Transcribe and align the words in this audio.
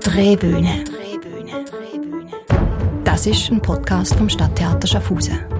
Drehbühne. 0.00 0.84
Das 3.04 3.26
ist 3.26 3.50
ein 3.50 3.60
Podcast 3.60 4.14
vom 4.14 4.28
Stadttheater 4.28 4.86
Schaffhausen. 4.86 5.57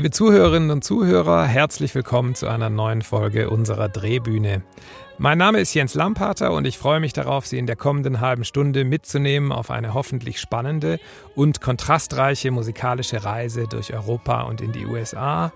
Liebe 0.00 0.12
Zuhörerinnen 0.12 0.70
und 0.70 0.82
Zuhörer, 0.82 1.44
herzlich 1.44 1.94
willkommen 1.94 2.34
zu 2.34 2.48
einer 2.48 2.70
neuen 2.70 3.02
Folge 3.02 3.50
unserer 3.50 3.90
Drehbühne. 3.90 4.62
Mein 5.18 5.36
Name 5.36 5.60
ist 5.60 5.74
Jens 5.74 5.92
Lampater 5.92 6.54
und 6.54 6.66
ich 6.66 6.78
freue 6.78 7.00
mich 7.00 7.12
darauf, 7.12 7.46
Sie 7.46 7.58
in 7.58 7.66
der 7.66 7.76
kommenden 7.76 8.20
halben 8.20 8.44
Stunde 8.44 8.86
mitzunehmen 8.86 9.52
auf 9.52 9.70
eine 9.70 9.92
hoffentlich 9.92 10.40
spannende 10.40 10.98
und 11.34 11.60
kontrastreiche 11.60 12.50
musikalische 12.50 13.26
Reise 13.26 13.66
durch 13.68 13.92
Europa 13.92 14.44
und 14.44 14.62
in 14.62 14.72
die 14.72 14.86
USA. 14.86 15.52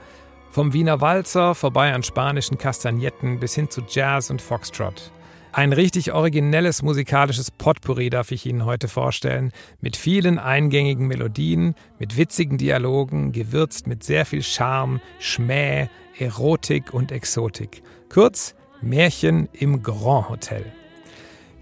Vom 0.51 0.75
Wiener 0.75 1.01
Walzer 1.01 1.55
vorbei 1.55 1.95
an 1.95 2.03
spanischen 2.03 2.59
Kastagnetten 2.59 3.41
bis 3.41 3.55
hin 3.55 3.71
zu 3.71 3.81
Jazz 3.89 4.29
und 4.29 4.43
Foxtrot. 4.43 5.11
Ein 5.57 5.73
richtig 5.73 6.13
originelles 6.13 6.83
musikalisches 6.83 7.53
Potpourri 7.53 8.11
darf 8.11 8.33
ich 8.33 8.45
Ihnen 8.45 8.65
heute 8.65 8.89
vorstellen, 8.89 9.53
mit 9.81 9.97
vielen 9.97 10.41
eingängigen 10.41 11.07
Melodien, 11.07 11.77
mit 12.01 12.17
witzigen 12.17 12.59
Dialogen, 12.59 13.31
gewürzt 13.31 13.87
mit 13.87 14.03
sehr 14.03 14.27
viel 14.27 14.43
Charme, 14.43 15.01
Schmäh, 15.21 15.87
Erotik 16.19 16.93
und 16.93 17.13
Exotik. 17.13 17.85
Kurz 18.09 18.57
Märchen 18.81 19.49
im 19.53 19.85
Grand 19.85 20.29
Hotel. 20.29 20.65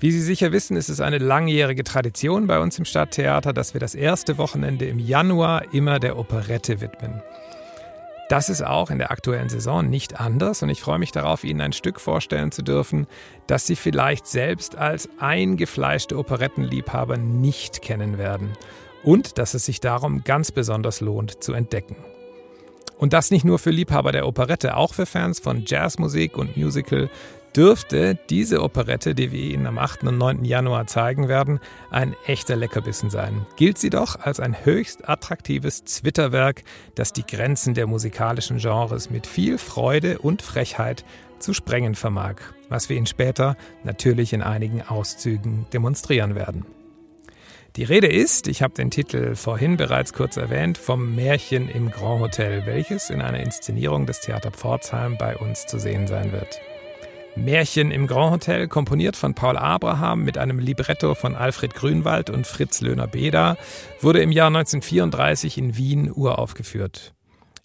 Wie 0.00 0.10
Sie 0.10 0.22
sicher 0.22 0.52
wissen, 0.52 0.78
ist 0.78 0.88
es 0.88 1.02
eine 1.02 1.18
langjährige 1.18 1.84
Tradition 1.84 2.46
bei 2.46 2.60
uns 2.60 2.78
im 2.78 2.86
Stadttheater, 2.86 3.52
dass 3.52 3.74
wir 3.74 3.80
das 3.80 3.94
erste 3.94 4.38
Wochenende 4.38 4.86
im 4.86 4.98
Januar 5.00 5.74
immer 5.74 5.98
der 5.98 6.16
Operette 6.16 6.80
widmen. 6.80 7.20
Das 8.32 8.48
ist 8.48 8.64
auch 8.64 8.88
in 8.88 8.96
der 8.96 9.10
aktuellen 9.10 9.50
Saison 9.50 9.90
nicht 9.90 10.18
anders 10.18 10.62
und 10.62 10.70
ich 10.70 10.80
freue 10.80 10.98
mich 10.98 11.12
darauf, 11.12 11.44
Ihnen 11.44 11.60
ein 11.60 11.74
Stück 11.74 12.00
vorstellen 12.00 12.50
zu 12.50 12.62
dürfen, 12.62 13.06
das 13.46 13.66
Sie 13.66 13.76
vielleicht 13.76 14.26
selbst 14.26 14.74
als 14.74 15.10
eingefleischte 15.18 16.16
Operettenliebhaber 16.16 17.18
nicht 17.18 17.82
kennen 17.82 18.16
werden 18.16 18.54
und 19.02 19.36
dass 19.36 19.52
es 19.52 19.66
sich 19.66 19.80
darum 19.80 20.24
ganz 20.24 20.50
besonders 20.50 21.02
lohnt 21.02 21.44
zu 21.44 21.52
entdecken. 21.52 21.94
Und 22.96 23.12
das 23.12 23.30
nicht 23.30 23.44
nur 23.44 23.58
für 23.58 23.68
Liebhaber 23.68 24.12
der 24.12 24.26
Operette, 24.26 24.78
auch 24.78 24.94
für 24.94 25.04
Fans 25.04 25.38
von 25.38 25.64
Jazzmusik 25.66 26.38
und 26.38 26.56
Musical 26.56 27.10
dürfte 27.56 28.18
diese 28.30 28.62
Operette, 28.62 29.14
die 29.14 29.32
wir 29.32 29.40
Ihnen 29.40 29.66
am 29.66 29.78
8. 29.78 30.04
und 30.04 30.18
9. 30.18 30.44
Januar 30.44 30.86
zeigen 30.86 31.28
werden, 31.28 31.60
ein 31.90 32.14
echter 32.26 32.56
Leckerbissen 32.56 33.10
sein. 33.10 33.46
Gilt 33.56 33.78
sie 33.78 33.90
doch 33.90 34.20
als 34.20 34.40
ein 34.40 34.64
höchst 34.64 35.08
attraktives 35.08 35.84
Zwitterwerk, 35.84 36.62
das 36.94 37.12
die 37.12 37.26
Grenzen 37.26 37.74
der 37.74 37.86
musikalischen 37.86 38.58
Genres 38.58 39.10
mit 39.10 39.26
viel 39.26 39.58
Freude 39.58 40.18
und 40.18 40.42
Frechheit 40.42 41.04
zu 41.38 41.52
sprengen 41.52 41.94
vermag, 41.94 42.36
was 42.68 42.88
wir 42.88 42.96
Ihnen 42.96 43.06
später 43.06 43.56
natürlich 43.84 44.32
in 44.32 44.42
einigen 44.42 44.82
Auszügen 44.82 45.66
demonstrieren 45.72 46.34
werden. 46.34 46.64
Die 47.76 47.84
Rede 47.84 48.06
ist, 48.06 48.48
ich 48.48 48.62
habe 48.62 48.74
den 48.74 48.90
Titel 48.90 49.34
vorhin 49.34 49.78
bereits 49.78 50.12
kurz 50.12 50.36
erwähnt, 50.36 50.76
vom 50.76 51.14
Märchen 51.14 51.70
im 51.70 51.90
Grand 51.90 52.20
Hotel, 52.20 52.66
welches 52.66 53.08
in 53.08 53.22
einer 53.22 53.40
Inszenierung 53.40 54.04
des 54.04 54.20
Theater 54.20 54.50
Pforzheim 54.50 55.16
bei 55.18 55.38
uns 55.38 55.66
zu 55.66 55.78
sehen 55.78 56.06
sein 56.06 56.32
wird. 56.32 56.60
Märchen 57.34 57.90
im 57.90 58.06
Grand 58.06 58.32
Hotel, 58.32 58.68
komponiert 58.68 59.16
von 59.16 59.34
Paul 59.34 59.56
Abraham 59.56 60.22
mit 60.22 60.36
einem 60.36 60.58
Libretto 60.58 61.14
von 61.14 61.34
Alfred 61.34 61.74
Grünwald 61.74 62.28
und 62.28 62.46
Fritz 62.46 62.82
Löhner-Beda, 62.82 63.56
wurde 64.00 64.20
im 64.20 64.32
Jahr 64.32 64.48
1934 64.48 65.56
in 65.56 65.76
Wien 65.76 66.12
uraufgeführt. 66.14 67.14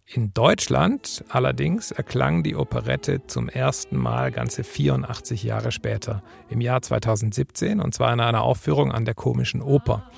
In 0.05 0.33
Deutschland 0.33 1.25
allerdings 1.27 1.91
erklang 1.91 2.41
die 2.41 2.55
Operette 2.55 3.27
zum 3.27 3.49
ersten 3.49 3.97
Mal 3.97 4.31
ganze 4.31 4.63
84 4.63 5.43
Jahre 5.43 5.73
später, 5.73 6.23
im 6.49 6.61
Jahr 6.61 6.81
2017, 6.81 7.81
und 7.81 7.93
zwar 7.93 8.13
in 8.13 8.21
einer 8.21 8.43
Aufführung 8.43 8.93
an 8.93 9.03
der 9.03 9.15
Komischen 9.15 9.61
Oper. 9.61 10.09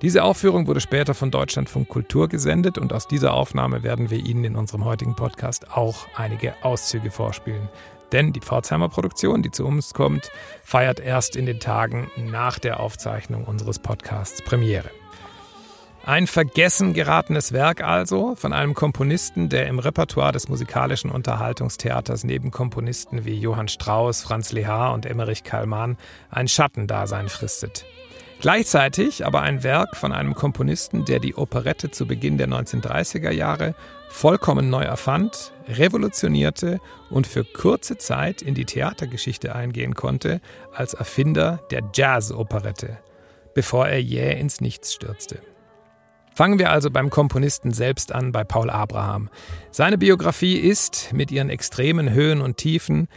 Diese 0.00 0.24
Aufführung 0.24 0.66
wurde 0.66 0.80
später 0.80 1.12
von 1.12 1.30
Deutschlandfunk 1.30 1.86
Kultur 1.86 2.28
gesendet 2.28 2.78
und 2.78 2.94
aus 2.94 3.06
dieser 3.06 3.34
Aufnahme 3.34 3.82
werden 3.82 4.08
wir 4.08 4.24
Ihnen 4.24 4.44
in 4.44 4.56
unserem 4.56 4.86
heutigen 4.86 5.14
Podcast 5.14 5.70
auch 5.70 6.06
einige 6.16 6.54
Auszüge 6.64 7.10
vorspielen. 7.10 7.68
Denn 8.12 8.32
die 8.32 8.40
Pforzheimer 8.40 8.88
Produktion, 8.88 9.42
die 9.42 9.50
zu 9.50 9.66
uns 9.66 9.94
kommt, 9.94 10.30
feiert 10.64 11.00
erst 11.00 11.36
in 11.36 11.46
den 11.46 11.60
Tagen 11.60 12.10
nach 12.16 12.58
der 12.58 12.80
Aufzeichnung 12.80 13.44
unseres 13.44 13.78
Podcasts 13.78 14.42
Premiere. 14.42 14.90
Ein 16.04 16.26
vergessen 16.26 16.94
geratenes 16.94 17.52
Werk 17.52 17.82
also 17.84 18.34
von 18.34 18.54
einem 18.54 18.72
Komponisten, 18.72 19.50
der 19.50 19.66
im 19.66 19.78
Repertoire 19.78 20.32
des 20.32 20.48
musikalischen 20.48 21.10
Unterhaltungstheaters 21.10 22.24
neben 22.24 22.50
Komponisten 22.50 23.26
wie 23.26 23.38
Johann 23.38 23.68
Strauss, 23.68 24.22
Franz 24.22 24.50
Lehar 24.50 24.94
und 24.94 25.04
Emmerich 25.04 25.44
Kallmann 25.44 25.98
ein 26.30 26.48
Schattendasein 26.48 27.28
fristet. 27.28 27.84
Gleichzeitig 28.40 29.26
aber 29.26 29.42
ein 29.42 29.62
Werk 29.62 29.96
von 29.96 30.12
einem 30.12 30.34
Komponisten, 30.34 31.04
der 31.04 31.18
die 31.18 31.34
Operette 31.34 31.90
zu 31.90 32.06
Beginn 32.06 32.38
der 32.38 32.48
1930er 32.48 33.30
Jahre 33.30 33.74
vollkommen 34.08 34.70
neu 34.70 34.82
erfand, 34.82 35.52
revolutionierte 35.68 36.80
und 37.10 37.26
für 37.26 37.44
kurze 37.44 37.98
Zeit 37.98 38.40
in 38.40 38.54
die 38.54 38.64
Theatergeschichte 38.64 39.54
eingehen 39.54 39.94
konnte 39.94 40.40
als 40.74 40.94
Erfinder 40.94 41.60
der 41.70 41.82
Jazz-Operette, 41.92 42.98
bevor 43.54 43.88
er 43.88 44.00
jäh 44.00 44.40
ins 44.40 44.62
Nichts 44.62 44.94
stürzte. 44.94 45.40
Fangen 46.34 46.58
wir 46.58 46.70
also 46.70 46.90
beim 46.90 47.10
Komponisten 47.10 47.74
selbst 47.74 48.10
an, 48.10 48.32
bei 48.32 48.44
Paul 48.44 48.70
Abraham. 48.70 49.28
Seine 49.70 49.98
Biografie 49.98 50.56
ist, 50.56 51.12
mit 51.12 51.30
ihren 51.30 51.50
extremen 51.50 52.10
Höhen 52.10 52.40
und 52.40 52.56
Tiefen, 52.56 53.08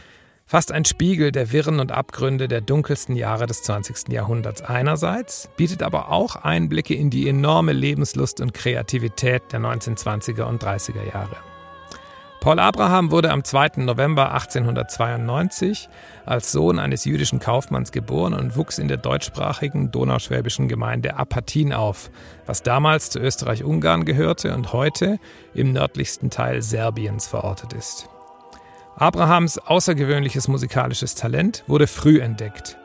Fast 0.46 0.72
ein 0.72 0.84
Spiegel 0.84 1.32
der 1.32 1.52
Wirren 1.52 1.80
und 1.80 1.90
Abgründe 1.90 2.48
der 2.48 2.60
dunkelsten 2.60 3.16
Jahre 3.16 3.46
des 3.46 3.62
20. 3.62 4.08
Jahrhunderts 4.12 4.60
einerseits, 4.60 5.48
bietet 5.56 5.82
aber 5.82 6.10
auch 6.10 6.36
Einblicke 6.36 6.94
in 6.94 7.08
die 7.08 7.28
enorme 7.28 7.72
Lebenslust 7.72 8.42
und 8.42 8.52
Kreativität 8.52 9.42
der 9.52 9.60
1920er 9.60 10.42
und 10.42 10.62
30er 10.62 11.02
Jahre. 11.10 11.36
Paul 12.40 12.58
Abraham 12.58 13.10
wurde 13.10 13.30
am 13.30 13.42
2. 13.42 13.78
November 13.78 14.32
1892 14.34 15.88
als 16.26 16.52
Sohn 16.52 16.78
eines 16.78 17.06
jüdischen 17.06 17.38
Kaufmanns 17.38 17.90
geboren 17.90 18.34
und 18.34 18.54
wuchs 18.54 18.78
in 18.78 18.86
der 18.86 18.98
deutschsprachigen 18.98 19.90
donauschwäbischen 19.92 20.68
Gemeinde 20.68 21.16
Apatin 21.16 21.72
auf, 21.72 22.10
was 22.44 22.62
damals 22.62 23.08
zu 23.08 23.18
Österreich-Ungarn 23.18 24.04
gehörte 24.04 24.54
und 24.54 24.74
heute 24.74 25.18
im 25.54 25.72
nördlichsten 25.72 26.28
Teil 26.28 26.60
Serbiens 26.60 27.26
verortet 27.26 27.72
ist. 27.72 28.10
Abrahams 28.96 29.58
außergewöhnliches 29.58 30.46
musikalisches 30.46 31.14
Talent 31.14 31.64
wurde 31.66 31.86
früh 31.86 32.20
entdeckt. 32.20 32.78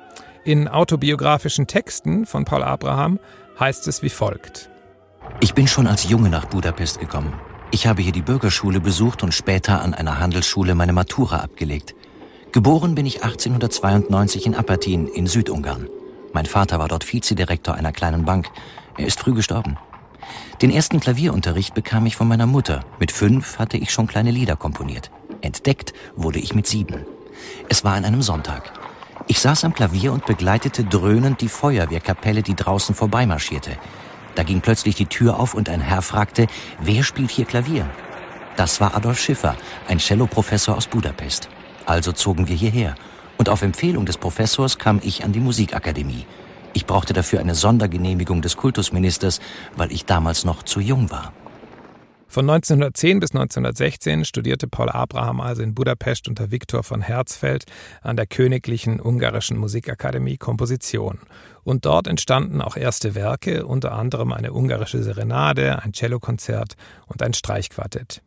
In 0.43 0.67
autobiografischen 0.67 1.67
Texten 1.67 2.25
von 2.25 2.45
Paul 2.45 2.63
Abraham 2.63 3.19
heißt 3.59 3.87
es 3.87 4.01
wie 4.01 4.09
folgt. 4.09 4.69
Ich 5.39 5.53
bin 5.53 5.67
schon 5.67 5.85
als 5.85 6.09
Junge 6.09 6.29
nach 6.29 6.45
Budapest 6.45 6.99
gekommen. 6.99 7.33
Ich 7.71 7.85
habe 7.85 8.01
hier 8.01 8.11
die 8.11 8.23
Bürgerschule 8.23 8.79
besucht 8.79 9.21
und 9.21 9.33
später 9.33 9.81
an 9.81 9.93
einer 9.93 10.19
Handelsschule 10.19 10.73
meine 10.73 10.93
Matura 10.93 11.41
abgelegt. 11.41 11.93
Geboren 12.51 12.95
bin 12.95 13.05
ich 13.05 13.23
1892 13.23 14.47
in 14.47 14.55
Apatin 14.55 15.07
in 15.07 15.27
Südungarn. 15.27 15.87
Mein 16.33 16.47
Vater 16.47 16.79
war 16.79 16.87
dort 16.87 17.11
Vizedirektor 17.11 17.75
einer 17.75 17.91
kleinen 17.91 18.25
Bank. 18.25 18.49
Er 18.97 19.05
ist 19.05 19.19
früh 19.19 19.35
gestorben. 19.35 19.77
Den 20.63 20.71
ersten 20.71 20.99
Klavierunterricht 20.99 21.75
bekam 21.75 22.07
ich 22.07 22.15
von 22.15 22.27
meiner 22.27 22.47
Mutter. 22.47 22.83
Mit 22.99 23.11
fünf 23.11 23.59
hatte 23.59 23.77
ich 23.77 23.91
schon 23.91 24.07
kleine 24.07 24.31
Lieder 24.31 24.55
komponiert. 24.55 25.11
Entdeckt 25.41 25.93
wurde 26.15 26.39
ich 26.39 26.53
mit 26.53 26.67
sieben. 26.67 27.05
Es 27.69 27.83
war 27.83 27.93
an 27.93 28.05
einem 28.05 28.21
Sonntag. 28.21 28.73
Ich 29.27 29.39
saß 29.39 29.63
am 29.63 29.73
Klavier 29.73 30.11
und 30.11 30.25
begleitete 30.25 30.83
dröhnend 30.83 31.41
die 31.41 31.49
Feuerwehrkapelle, 31.49 32.41
die 32.41 32.55
draußen 32.55 32.95
vorbeimarschierte. 32.95 33.77
Da 34.35 34.43
ging 34.43 34.61
plötzlich 34.61 34.95
die 34.95 35.05
Tür 35.05 35.39
auf 35.39 35.53
und 35.53 35.69
ein 35.69 35.81
Herr 35.81 36.01
fragte, 36.01 36.47
wer 36.79 37.03
spielt 37.03 37.31
hier 37.31 37.45
Klavier? 37.45 37.89
Das 38.55 38.81
war 38.81 38.95
Adolf 38.95 39.19
Schiffer, 39.19 39.55
ein 39.87 39.99
Celloprofessor 39.99 40.75
aus 40.75 40.87
Budapest. 40.87 41.49
Also 41.85 42.11
zogen 42.11 42.47
wir 42.47 42.55
hierher. 42.55 42.95
Und 43.37 43.49
auf 43.49 43.61
Empfehlung 43.61 44.05
des 44.05 44.17
Professors 44.17 44.77
kam 44.77 44.99
ich 45.03 45.23
an 45.23 45.31
die 45.31 45.39
Musikakademie. 45.39 46.25
Ich 46.73 46.85
brauchte 46.85 47.13
dafür 47.13 47.39
eine 47.39 47.55
Sondergenehmigung 47.55 48.41
des 48.41 48.57
Kultusministers, 48.57 49.39
weil 49.75 49.91
ich 49.91 50.05
damals 50.05 50.43
noch 50.43 50.63
zu 50.63 50.79
jung 50.79 51.09
war. 51.09 51.33
Von 52.31 52.47
1910 52.47 53.19
bis 53.19 53.31
1916 53.31 54.23
studierte 54.23 54.67
Paul 54.67 54.89
Abraham 54.89 55.41
also 55.41 55.63
in 55.63 55.73
Budapest 55.73 56.27
unter 56.27 56.51
Viktor 56.51 56.83
von 56.83 57.01
Herzfeld 57.01 57.65
an 58.03 58.17
der 58.17 58.27
Königlichen 58.27 59.01
Ungarischen 59.01 59.57
Musikakademie 59.57 60.37
Komposition. 60.37 61.17
Und 61.63 61.85
dort 61.85 62.05
entstanden 62.05 62.61
auch 62.61 62.77
erste 62.77 63.15
Werke, 63.15 63.65
unter 63.65 63.93
anderem 63.93 64.31
eine 64.31 64.53
ungarische 64.53 65.01
Serenade, 65.01 65.81
ein 65.81 65.95
Cellokonzert 65.95 66.75
und 67.07 67.23
ein 67.23 67.33
Streichquartett. 67.33 68.21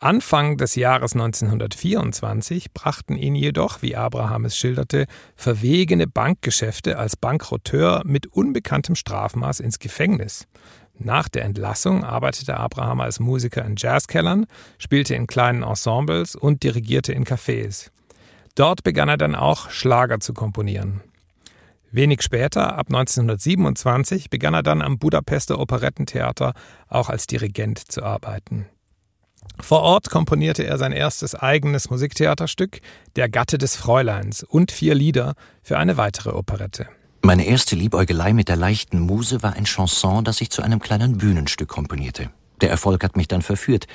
Anfang 0.00 0.56
des 0.56 0.76
Jahres 0.76 1.14
1924 1.14 2.72
brachten 2.72 3.16
ihn 3.16 3.34
jedoch, 3.34 3.82
wie 3.82 3.96
Abraham 3.96 4.44
es 4.44 4.56
schilderte, 4.56 5.06
verwegene 5.34 6.06
Bankgeschäfte 6.06 6.98
als 6.98 7.16
Bankrotteur 7.16 8.02
mit 8.04 8.28
unbekanntem 8.28 8.94
Strafmaß 8.94 9.58
ins 9.58 9.80
Gefängnis. 9.80 10.46
Nach 10.98 11.28
der 11.28 11.44
Entlassung 11.44 12.04
arbeitete 12.04 12.56
Abraham 12.56 13.00
als 13.00 13.20
Musiker 13.20 13.64
in 13.64 13.74
Jazzkellern, 13.76 14.46
spielte 14.78 15.14
in 15.14 15.26
kleinen 15.28 15.62
Ensembles 15.62 16.34
und 16.34 16.64
dirigierte 16.64 17.12
in 17.12 17.24
Cafés. 17.24 17.90
Dort 18.56 18.82
begann 18.82 19.08
er 19.08 19.16
dann 19.16 19.36
auch 19.36 19.70
Schlager 19.70 20.18
zu 20.18 20.34
komponieren. 20.34 21.00
Wenig 21.92 22.22
später, 22.22 22.76
ab 22.76 22.88
1927, 22.88 24.28
begann 24.28 24.54
er 24.54 24.64
dann 24.64 24.82
am 24.82 24.98
Budapester 24.98 25.58
Operettentheater 25.58 26.52
auch 26.88 27.08
als 27.08 27.26
Dirigent 27.26 27.78
zu 27.78 28.02
arbeiten. 28.02 28.66
Vor 29.60 29.80
Ort 29.82 30.10
komponierte 30.10 30.64
er 30.64 30.78
sein 30.78 30.92
erstes 30.92 31.34
eigenes 31.34 31.90
Musiktheaterstück, 31.90 32.80
Der 33.16 33.28
Gatte 33.28 33.56
des 33.56 33.76
Fräuleins, 33.76 34.42
und 34.42 34.72
vier 34.72 34.94
Lieder 34.94 35.34
für 35.62 35.78
eine 35.78 35.96
weitere 35.96 36.30
Operette. 36.30 36.88
Meine 37.22 37.46
erste 37.46 37.74
Liebäugelei 37.74 38.32
mit 38.32 38.48
der 38.48 38.56
leichten 38.56 39.00
Muse 39.00 39.42
war 39.42 39.54
ein 39.54 39.64
Chanson, 39.64 40.24
das 40.24 40.40
ich 40.40 40.50
zu 40.50 40.62
einem 40.62 40.78
kleinen 40.78 41.18
Bühnenstück 41.18 41.68
komponierte. 41.68 42.30
Der 42.60 42.70
Erfolg 42.70 43.02
hat 43.02 43.16
mich 43.16 43.28
dann 43.28 43.42
verführt. 43.42 43.86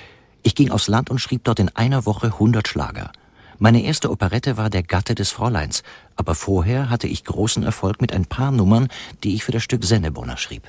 Ich 0.44 0.56
ging 0.56 0.72
aufs 0.72 0.88
Land 0.88 1.10
und 1.10 1.20
schrieb 1.20 1.46
dort 1.46 1.60
in 1.60 1.70
einer 1.70 2.06
Woche 2.06 2.28
100 2.28 2.68
Schlager. 2.68 3.12
Meine 3.60 3.82
erste 3.84 4.12
Operette 4.12 4.58
war 4.58 4.70
Der 4.70 4.84
Gatte 4.84 5.16
des 5.16 5.32
Fräuleins, 5.32 5.84
aber 6.16 6.36
vorher 6.36 6.90
hatte 6.90 7.08
ich 7.08 7.24
großen 7.24 7.64
Erfolg 7.64 8.02
mit 8.02 8.12
ein 8.12 8.26
paar 8.26 8.52
Nummern, 8.52 8.90
die 9.24 9.36
ich 9.36 9.44
für 9.46 9.52
das 9.52 9.64
Stück 9.64 9.86
Sennebonner 9.86 10.38
schrieb. 10.38 10.68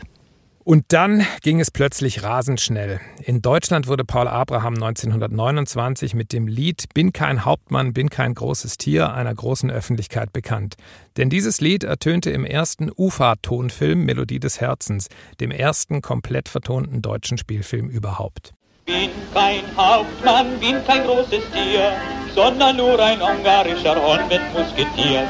Und 0.64 0.86
dann 0.88 1.26
ging 1.42 1.60
es 1.60 1.70
plötzlich 1.70 2.22
rasend 2.22 2.58
schnell. 2.58 2.98
In 3.22 3.42
Deutschland 3.42 3.86
wurde 3.86 4.02
Paul 4.06 4.26
Abraham 4.26 4.74
1929 4.74 6.14
mit 6.14 6.32
dem 6.32 6.46
Lied 6.46 6.86
Bin 6.94 7.12
kein 7.12 7.44
Hauptmann, 7.44 7.92
bin 7.92 8.08
kein 8.08 8.32
großes 8.32 8.78
Tier 8.78 9.12
einer 9.12 9.34
großen 9.34 9.70
Öffentlichkeit 9.70 10.32
bekannt. 10.32 10.76
Denn 11.18 11.28
dieses 11.28 11.60
Lied 11.60 11.84
ertönte 11.84 12.30
im 12.30 12.46
ersten 12.46 12.90
UFA-Tonfilm 12.96 14.06
Melodie 14.06 14.40
des 14.40 14.58
Herzens, 14.58 15.08
dem 15.38 15.50
ersten 15.50 16.00
komplett 16.00 16.48
vertonten 16.48 17.02
deutschen 17.02 17.36
Spielfilm 17.36 17.90
überhaupt. 17.90 18.54
Bin 18.86 19.10
kein 19.34 19.64
Hauptmann, 19.76 20.58
bin 20.60 20.76
kein 20.86 21.04
großes 21.04 21.44
Tier, 21.52 21.92
sondern 22.34 22.78
nur 22.78 22.98
ein 22.98 23.20
ungarischer 23.20 23.96
Hornbettmusketier. 23.96 25.28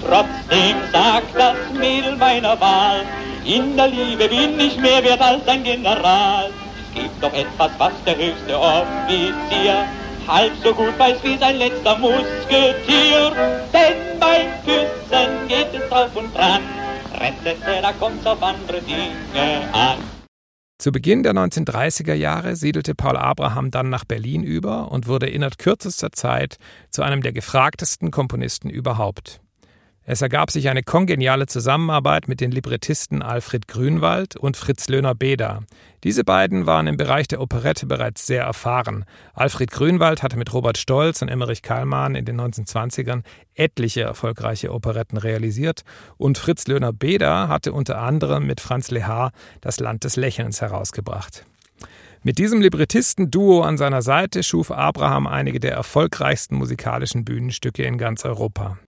Trotzdem 0.00 0.76
sagt 0.92 1.34
das 1.34 1.56
Mädel 1.76 2.14
meiner 2.16 2.60
Wahl, 2.60 3.02
in 3.46 3.76
der 3.76 3.88
Liebe 3.88 4.28
bin 4.28 4.58
ich 4.58 4.76
mehr 4.78 5.02
wert 5.04 5.20
als 5.20 5.46
ein 5.46 5.62
General. 5.62 6.50
Gibt 6.94 7.22
doch 7.22 7.32
etwas, 7.32 7.70
was 7.78 7.92
der 8.04 8.16
höchste 8.16 8.58
Offizier 8.58 9.86
halb 10.26 10.52
so 10.62 10.74
gut 10.74 10.98
weiß 10.98 11.22
wie 11.22 11.38
sein 11.38 11.56
letzter 11.56 11.96
Musketier. 11.98 13.32
Denn 13.72 14.18
beim 14.18 14.46
Küssen 14.64 15.48
geht 15.48 15.68
es 15.72 15.88
drauf 15.88 16.10
und 16.14 16.34
dran. 16.34 16.62
Rette, 17.14 17.56
da 17.82 17.92
kommt's 17.92 18.26
auf 18.26 18.42
andere 18.42 18.80
Dinge 18.82 19.72
an. 19.72 19.98
Zu 20.78 20.92
Beginn 20.92 21.22
der 21.22 21.32
1930er 21.32 22.14
Jahre 22.14 22.54
siedelte 22.54 22.94
Paul 22.94 23.16
Abraham 23.16 23.70
dann 23.70 23.88
nach 23.88 24.04
Berlin 24.04 24.42
über 24.42 24.92
und 24.92 25.06
wurde 25.06 25.26
innerhalb 25.26 25.56
kürzester 25.56 26.12
Zeit 26.12 26.58
zu 26.90 27.02
einem 27.02 27.22
der 27.22 27.32
gefragtesten 27.32 28.10
Komponisten 28.10 28.68
überhaupt. 28.68 29.40
Es 30.08 30.22
ergab 30.22 30.52
sich 30.52 30.68
eine 30.68 30.84
kongeniale 30.84 31.46
Zusammenarbeit 31.46 32.28
mit 32.28 32.40
den 32.40 32.52
Librettisten 32.52 33.22
Alfred 33.22 33.66
Grünwald 33.66 34.36
und 34.36 34.56
Fritz 34.56 34.88
Löhner-Beda. 34.88 35.64
Diese 36.04 36.22
beiden 36.22 36.64
waren 36.64 36.86
im 36.86 36.96
Bereich 36.96 37.26
der 37.26 37.40
Operette 37.40 37.86
bereits 37.86 38.24
sehr 38.24 38.44
erfahren. 38.44 39.04
Alfred 39.34 39.72
Grünwald 39.72 40.22
hatte 40.22 40.36
mit 40.36 40.54
Robert 40.54 40.78
Stolz 40.78 41.22
und 41.22 41.28
Emmerich 41.28 41.60
Kallmann 41.60 42.14
in 42.14 42.24
den 42.24 42.40
1920ern 42.40 43.24
etliche 43.56 44.02
erfolgreiche 44.02 44.72
Operetten 44.72 45.18
realisiert 45.18 45.82
und 46.18 46.38
Fritz 46.38 46.68
Löhner-Beda 46.68 47.48
hatte 47.48 47.72
unter 47.72 47.98
anderem 47.98 48.46
mit 48.46 48.60
Franz 48.60 48.92
Lehar 48.92 49.32
das 49.60 49.80
Land 49.80 50.04
des 50.04 50.14
Lächelns 50.14 50.60
herausgebracht. 50.60 51.44
Mit 52.22 52.38
diesem 52.38 52.60
Librettisten-Duo 52.60 53.62
an 53.62 53.76
seiner 53.76 54.02
Seite 54.02 54.44
schuf 54.44 54.70
Abraham 54.70 55.26
einige 55.26 55.58
der 55.58 55.72
erfolgreichsten 55.72 56.54
musikalischen 56.54 57.24
Bühnenstücke 57.24 57.82
in 57.82 57.98
ganz 57.98 58.24
Europa. 58.24 58.78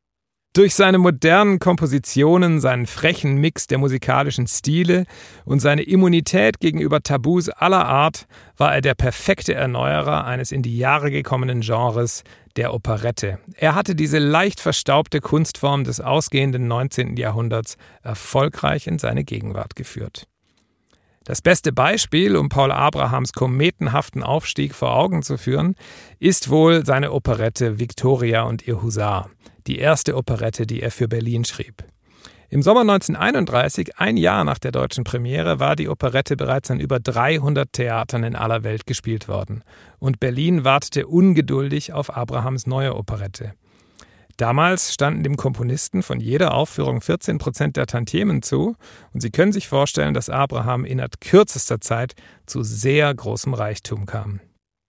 Durch 0.54 0.74
seine 0.74 0.98
modernen 0.98 1.58
Kompositionen, 1.58 2.60
seinen 2.60 2.86
frechen 2.86 3.36
Mix 3.36 3.66
der 3.66 3.78
musikalischen 3.78 4.46
Stile 4.46 5.04
und 5.44 5.60
seine 5.60 5.82
Immunität 5.82 6.58
gegenüber 6.58 7.02
Tabus 7.02 7.48
aller 7.48 7.84
Art 7.84 8.26
war 8.56 8.74
er 8.74 8.80
der 8.80 8.94
perfekte 8.94 9.54
Erneuerer 9.54 10.24
eines 10.24 10.50
in 10.50 10.62
die 10.62 10.76
Jahre 10.76 11.10
gekommenen 11.10 11.60
Genres, 11.60 12.24
der 12.56 12.74
Operette. 12.74 13.38
Er 13.56 13.76
hatte 13.76 13.94
diese 13.94 14.18
leicht 14.18 14.60
verstaubte 14.60 15.20
Kunstform 15.20 15.84
des 15.84 16.00
ausgehenden 16.00 16.66
19. 16.66 17.16
Jahrhunderts 17.16 17.76
erfolgreich 18.02 18.88
in 18.88 18.98
seine 18.98 19.22
Gegenwart 19.22 19.76
geführt. 19.76 20.26
Das 21.24 21.42
beste 21.42 21.72
Beispiel, 21.72 22.36
um 22.36 22.48
Paul 22.48 22.72
Abrahams 22.72 23.32
kometenhaften 23.32 24.22
Aufstieg 24.22 24.74
vor 24.74 24.96
Augen 24.96 25.22
zu 25.22 25.36
führen, 25.36 25.76
ist 26.18 26.48
wohl 26.48 26.86
seine 26.86 27.12
Operette 27.12 27.78
Victoria 27.78 28.42
und 28.44 28.66
ihr 28.66 28.82
Husar 28.82 29.28
die 29.68 29.78
erste 29.78 30.16
Operette, 30.16 30.66
die 30.66 30.82
er 30.82 30.90
für 30.90 31.06
Berlin 31.06 31.44
schrieb. 31.44 31.84
Im 32.50 32.62
Sommer 32.62 32.80
1931, 32.80 33.98
ein 33.98 34.16
Jahr 34.16 34.42
nach 34.42 34.58
der 34.58 34.72
deutschen 34.72 35.04
Premiere, 35.04 35.60
war 35.60 35.76
die 35.76 35.88
Operette 35.88 36.34
bereits 36.34 36.70
an 36.70 36.80
über 36.80 36.98
300 36.98 37.70
Theatern 37.70 38.24
in 38.24 38.34
aller 38.34 38.64
Welt 38.64 38.86
gespielt 38.86 39.28
worden. 39.28 39.62
Und 39.98 40.18
Berlin 40.18 40.64
wartete 40.64 41.06
ungeduldig 41.06 41.92
auf 41.92 42.16
Abrahams 42.16 42.66
neue 42.66 42.96
Operette. 42.96 43.52
Damals 44.38 44.94
standen 44.94 45.24
dem 45.24 45.36
Komponisten 45.36 46.02
von 46.02 46.20
jeder 46.20 46.54
Aufführung 46.54 47.02
14 47.02 47.36
Prozent 47.36 47.76
der 47.76 47.86
Tantiemen 47.86 48.40
zu, 48.40 48.76
und 49.12 49.20
Sie 49.20 49.30
können 49.30 49.52
sich 49.52 49.68
vorstellen, 49.68 50.14
dass 50.14 50.30
Abraham 50.30 50.86
innerhalb 50.86 51.20
kürzester 51.20 51.82
Zeit 51.82 52.14
zu 52.46 52.62
sehr 52.62 53.12
großem 53.12 53.52
Reichtum 53.52 54.06
kam. 54.06 54.40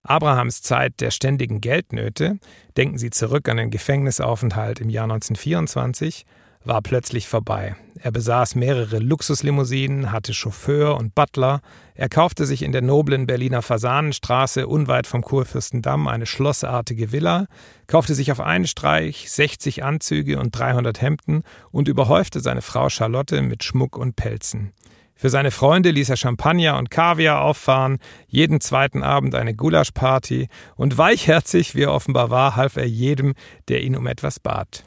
Abrahams 0.03 0.61
Zeit 0.61 1.01
der 1.01 1.11
ständigen 1.11 1.61
Geldnöte, 1.61 2.39
denken 2.77 2.97
Sie 2.97 3.09
zurück 3.09 3.49
an 3.49 3.57
den 3.57 3.69
Gefängnisaufenthalt 3.69 4.79
im 4.79 4.89
Jahr 4.89 5.03
1924, 5.03 6.25
war 6.63 6.81
plötzlich 6.81 7.27
vorbei. 7.27 7.75
Er 8.01 8.11
besaß 8.11 8.55
mehrere 8.55 8.99
Luxuslimousinen, 8.99 10.11
hatte 10.11 10.33
Chauffeur 10.33 10.97
und 10.97 11.15
Butler, 11.15 11.61
er 11.95 12.09
kaufte 12.09 12.45
sich 12.45 12.63
in 12.63 12.71
der 12.71 12.81
noblen 12.81 13.27
Berliner 13.27 13.61
Fasanenstraße 13.61 14.67
unweit 14.67 15.05
vom 15.05 15.21
Kurfürstendamm 15.21 16.07
eine 16.07 16.25
schlossartige 16.25 17.11
Villa, 17.11 17.47
kaufte 17.87 18.15
sich 18.15 18.31
auf 18.31 18.39
einen 18.39 18.67
Streich 18.67 19.29
60 19.29 19.83
Anzüge 19.83 20.39
und 20.39 20.57
300 20.57 21.01
Hemden 21.01 21.43
und 21.71 21.87
überhäufte 21.87 22.39
seine 22.39 22.61
Frau 22.61 22.89
Charlotte 22.89 23.41
mit 23.41 23.63
Schmuck 23.63 23.97
und 23.97 24.15
Pelzen. 24.15 24.71
Für 25.21 25.29
seine 25.29 25.51
Freunde 25.51 25.91
ließ 25.91 26.07
er 26.11 26.15
Champagner 26.15 26.77
und 26.77 26.91
Kaviar 26.91 27.41
auffahren, 27.41 27.97
jeden 28.29 28.61
zweiten 28.61 29.03
Abend 29.03 29.35
eine 29.35 29.53
Gulaschparty 29.53 30.47
und 30.77 30.97
weichherzig, 30.97 31.75
wie 31.75 31.81
er 31.81 31.93
offenbar 31.93 32.29
war, 32.29 32.55
half 32.55 32.77
er 32.77 32.87
jedem, 32.87 33.33
der 33.67 33.83
ihn 33.83 33.97
um 33.97 34.07
etwas 34.07 34.39
bat. 34.39 34.85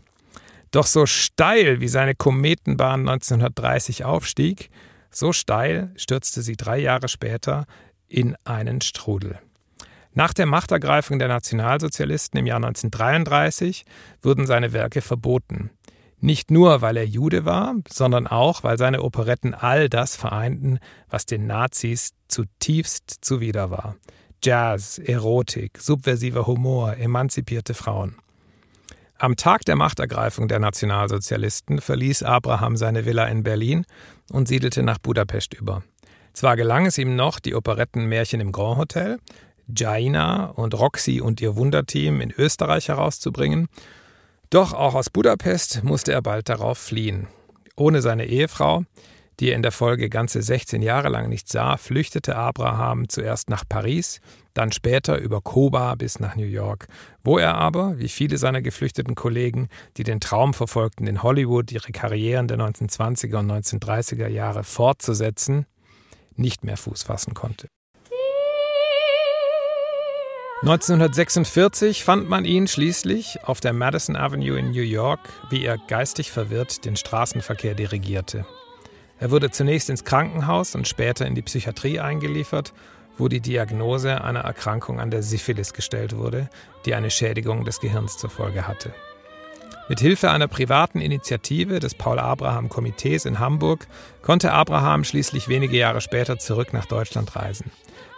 Doch 0.70 0.86
so 0.86 1.04
steil 1.04 1.82
wie 1.82 1.88
seine 1.88 2.14
Kometenbahn 2.14 3.00
1930 3.00 4.06
aufstieg, 4.06 4.70
so 5.10 5.34
steil 5.34 5.92
stürzte 5.96 6.40
sie 6.40 6.56
drei 6.56 6.78
Jahre 6.78 7.08
später 7.08 7.66
in 8.08 8.34
einen 8.44 8.80
Strudel. 8.80 9.38
Nach 10.14 10.32
der 10.32 10.46
Machtergreifung 10.46 11.18
der 11.18 11.28
Nationalsozialisten 11.28 12.40
im 12.40 12.46
Jahr 12.46 12.56
1933 12.56 13.84
wurden 14.22 14.46
seine 14.46 14.72
Werke 14.72 15.02
verboten. 15.02 15.68
Nicht 16.24 16.52
nur, 16.52 16.82
weil 16.82 16.96
er 16.96 17.04
Jude 17.04 17.44
war, 17.44 17.74
sondern 17.88 18.28
auch, 18.28 18.62
weil 18.62 18.78
seine 18.78 19.02
Operetten 19.02 19.54
all 19.54 19.88
das 19.88 20.14
vereinten, 20.14 20.78
was 21.10 21.26
den 21.26 21.48
Nazis 21.48 22.12
zutiefst 22.28 23.16
zuwider 23.22 23.72
war. 23.72 23.96
Jazz, 24.40 24.98
Erotik, 24.98 25.78
subversiver 25.80 26.46
Humor, 26.46 26.96
emanzipierte 26.96 27.74
Frauen. 27.74 28.14
Am 29.18 29.34
Tag 29.34 29.64
der 29.64 29.74
Machtergreifung 29.74 30.46
der 30.46 30.60
Nationalsozialisten 30.60 31.80
verließ 31.80 32.22
Abraham 32.22 32.76
seine 32.76 33.04
Villa 33.04 33.26
in 33.26 33.42
Berlin 33.42 33.84
und 34.30 34.46
siedelte 34.46 34.84
nach 34.84 34.98
Budapest 34.98 35.54
über. 35.54 35.82
Zwar 36.34 36.54
gelang 36.54 36.86
es 36.86 36.98
ihm 36.98 37.16
noch, 37.16 37.40
die 37.40 37.56
Operetten 37.56 38.06
Märchen 38.06 38.40
im 38.40 38.52
Grand 38.52 38.78
Hotel, 38.78 39.18
Jaina 39.66 40.46
und 40.46 40.74
Roxy 40.74 41.20
und 41.20 41.40
ihr 41.40 41.56
Wunderteam 41.56 42.20
in 42.20 42.30
Österreich 42.30 42.86
herauszubringen 42.86 43.68
doch 44.52 44.75
auch 44.75 44.94
aus 44.94 45.09
Budapest 45.09 45.82
musste 45.82 46.12
er 46.12 46.21
bald 46.21 46.49
darauf 46.49 46.76
fliehen. 46.76 47.26
Ohne 47.75 48.02
seine 48.02 48.26
Ehefrau, 48.26 48.85
die 49.40 49.49
er 49.49 49.56
in 49.56 49.62
der 49.62 49.73
Folge 49.73 50.11
ganze 50.11 50.42
16 50.42 50.82
Jahre 50.82 51.09
lang 51.09 51.30
nicht 51.30 51.49
sah, 51.49 51.78
flüchtete 51.78 52.37
Abraham 52.37 53.09
zuerst 53.09 53.49
nach 53.49 53.64
Paris, 53.66 54.21
dann 54.52 54.71
später 54.71 55.16
über 55.16 55.40
Koba 55.40 55.94
bis 55.94 56.21
nach 56.21 56.37
New 56.37 56.44
York, 56.44 56.87
wo 57.25 57.38
er 57.38 57.54
aber, 57.54 57.99
wie 57.99 58.09
viele 58.11 58.37
seiner 58.37 58.61
geflüchteten 58.61 59.14
Kollegen, 59.14 59.68
die 59.97 60.04
den 60.04 60.21
Traum 60.21 60.52
verfolgten, 60.52 61.06
in 61.06 61.23
Hollywood 61.23 61.73
ihre 61.73 61.92
Karrieren 61.92 62.47
der 62.47 62.59
1920er 62.59 63.38
und 63.38 63.50
1930er 63.50 64.28
Jahre 64.28 64.64
fortzusetzen, 64.64 65.64
nicht 66.37 66.62
mehr 66.62 66.76
Fuß 66.76 67.04
fassen 67.04 67.32
konnte. 67.32 67.68
1946 70.62 72.04
fand 72.04 72.28
man 72.28 72.45
ihn 72.45 72.69
schließlich 72.69 73.40
auf 73.42 73.59
der 73.59 73.73
Madison 73.73 74.14
Avenue 74.14 74.57
in 74.57 74.71
New 74.71 74.83
York, 74.83 75.19
wie 75.50 75.64
er 75.64 75.76
geistig 75.76 76.31
verwirrt 76.31 76.85
den 76.85 76.95
Straßenverkehr 76.95 77.75
dirigierte. 77.75 78.47
Er 79.19 79.33
wurde 79.33 79.50
zunächst 79.50 79.90
ins 79.90 80.04
Krankenhaus 80.04 80.76
und 80.76 80.87
später 80.87 81.26
in 81.26 81.35
die 81.35 81.42
Psychiatrie 81.42 81.99
eingeliefert, 81.99 82.75
wo 83.19 83.26
die 83.26 83.40
Diagnose 83.40 84.23
einer 84.23 84.42
Erkrankung 84.42 85.00
an 85.00 85.11
der 85.11 85.25
Syphilis 85.25 85.73
gestellt 85.73 86.16
wurde, 86.16 86.49
die 86.87 86.95
eine 86.95 87.11
Schädigung 87.11 87.64
des 87.64 87.81
Gehirns 87.81 88.16
zur 88.16 88.31
Folge 88.31 88.69
hatte. 88.69 88.95
Mit 89.88 89.99
Hilfe 89.99 90.31
einer 90.31 90.47
privaten 90.47 91.00
Initiative 91.00 91.81
des 91.81 91.97
Paul-Abraham-Komitees 91.97 93.25
in 93.25 93.40
Hamburg 93.40 93.88
konnte 94.23 94.52
Abraham 94.52 95.02
schließlich 95.02 95.49
wenige 95.49 95.76
Jahre 95.76 96.00
später 96.00 96.38
zurück 96.38 96.73
nach 96.73 96.87
Deutschland 96.87 97.35
reisen. 97.35 97.73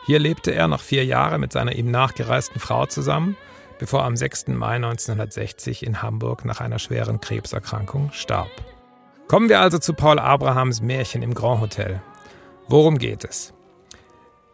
Hier 0.07 0.19
lebte 0.19 0.55
er 0.55 0.69
noch 0.69 0.81
vier 0.81 1.05
Jahre 1.05 1.39
mit 1.39 1.53
seiner 1.53 1.75
ihm 1.75 1.91
nachgereisten 1.91 2.61
Frau 2.61 2.85
zusammen, 2.85 3.37
bevor 3.79 4.01
er 4.01 4.07
am 4.07 4.17
6. 4.17 4.49
Mai 4.49 4.77
1960 4.77 5.85
in 5.85 6.03
Hamburg 6.03 6.45
nach 6.45 6.61
einer 6.61 6.79
schweren 6.79 7.21
Krebserkrankung 7.21 8.13
starb. 8.13 8.51
Kommen 9.29 9.49
wir 9.49 9.61
also 9.61 9.79
zu 9.79 9.95
Paul 9.95 10.19
Abrahams 10.19 10.83
Märchen 10.83 11.23
im 11.23 11.33
Grand 11.33 11.63
Hotel. 11.63 12.03
Worum 12.69 12.99
geht 12.99 13.25
es? 13.25 13.55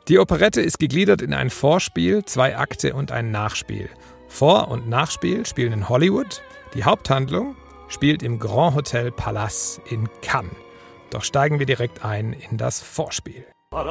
Die 0.06 0.18
Operette 0.20 0.60
ist 0.60 0.78
gegliedert 0.78 1.20
in 1.20 1.34
ein 1.34 1.50
Vorspiel, 1.50 2.24
zwei 2.24 2.56
Akte 2.56 2.94
und 2.94 3.10
ein 3.10 3.32
Nachspiel. 3.32 3.90
Vor- 4.28 4.68
und 4.68 4.88
Nachspiel 4.88 5.44
spielen 5.46 5.72
in 5.72 5.88
Hollywood, 5.88 6.42
die 6.74 6.84
Haupthandlung 6.84 7.56
spielt 7.88 8.22
im 8.22 8.38
Grand 8.38 8.76
Hotel 8.76 9.10
Palace 9.10 9.80
in 9.90 10.08
Cannes. 10.22 10.52
Doch 11.10 11.24
steigen 11.24 11.58
wir 11.58 11.66
direkt 11.66 12.04
ein 12.04 12.32
in 12.32 12.56
das 12.56 12.80
Vorspiel. 12.80 13.44
Auf 13.72 13.84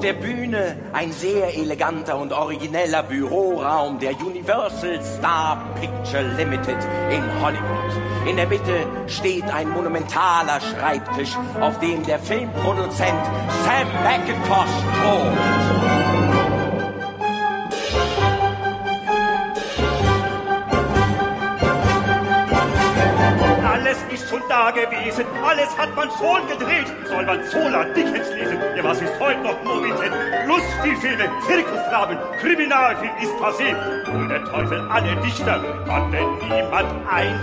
der 0.00 0.14
Bühne 0.14 0.78
ein 0.92 1.12
sehr 1.12 1.56
eleganter 1.56 2.18
und 2.18 2.32
origineller 2.32 3.04
Büroraum 3.04 4.00
der 4.00 4.20
Universal 4.20 5.00
Star 5.04 5.62
Picture 5.80 6.24
Limited 6.36 6.78
in 7.12 7.22
Hollywood. 7.40 7.92
In 8.28 8.34
der 8.34 8.48
Mitte 8.48 8.84
steht 9.06 9.44
ein 9.44 9.70
monumentaler 9.70 10.60
Schreibtisch, 10.60 11.36
auf 11.60 11.78
dem 11.78 12.04
der 12.04 12.18
Filmproduzent 12.18 13.24
Sam 13.64 13.86
McIntosh 14.02 14.66
thront. 15.00 16.45
Da 24.48 24.70
gewesen, 24.70 25.24
alles 25.44 25.76
hat 25.76 25.94
man 25.94 26.08
schon 26.18 26.46
gedreht. 26.48 26.86
Soll 27.06 27.24
man 27.24 27.42
Zola 27.44 27.84
Dickens 27.84 28.30
lesen? 28.30 28.58
Ja, 28.76 28.84
was 28.84 29.00
ist 29.00 29.18
heute 29.18 29.40
noch 29.40 29.62
Novität? 29.62 30.12
Lustspielfilme, 30.46 31.30
Zirkusdramen, 31.46 32.18
Kriminalfilm 32.40 33.12
ist 33.20 33.32
passé. 33.34 33.74
Und 34.10 34.28
der 34.28 34.44
Teufel 34.44 34.80
alle 34.90 35.16
Dichter, 35.16 35.60
hat 35.88 36.12
denn 36.12 36.48
niemand 36.48 36.92
ein 37.10 37.40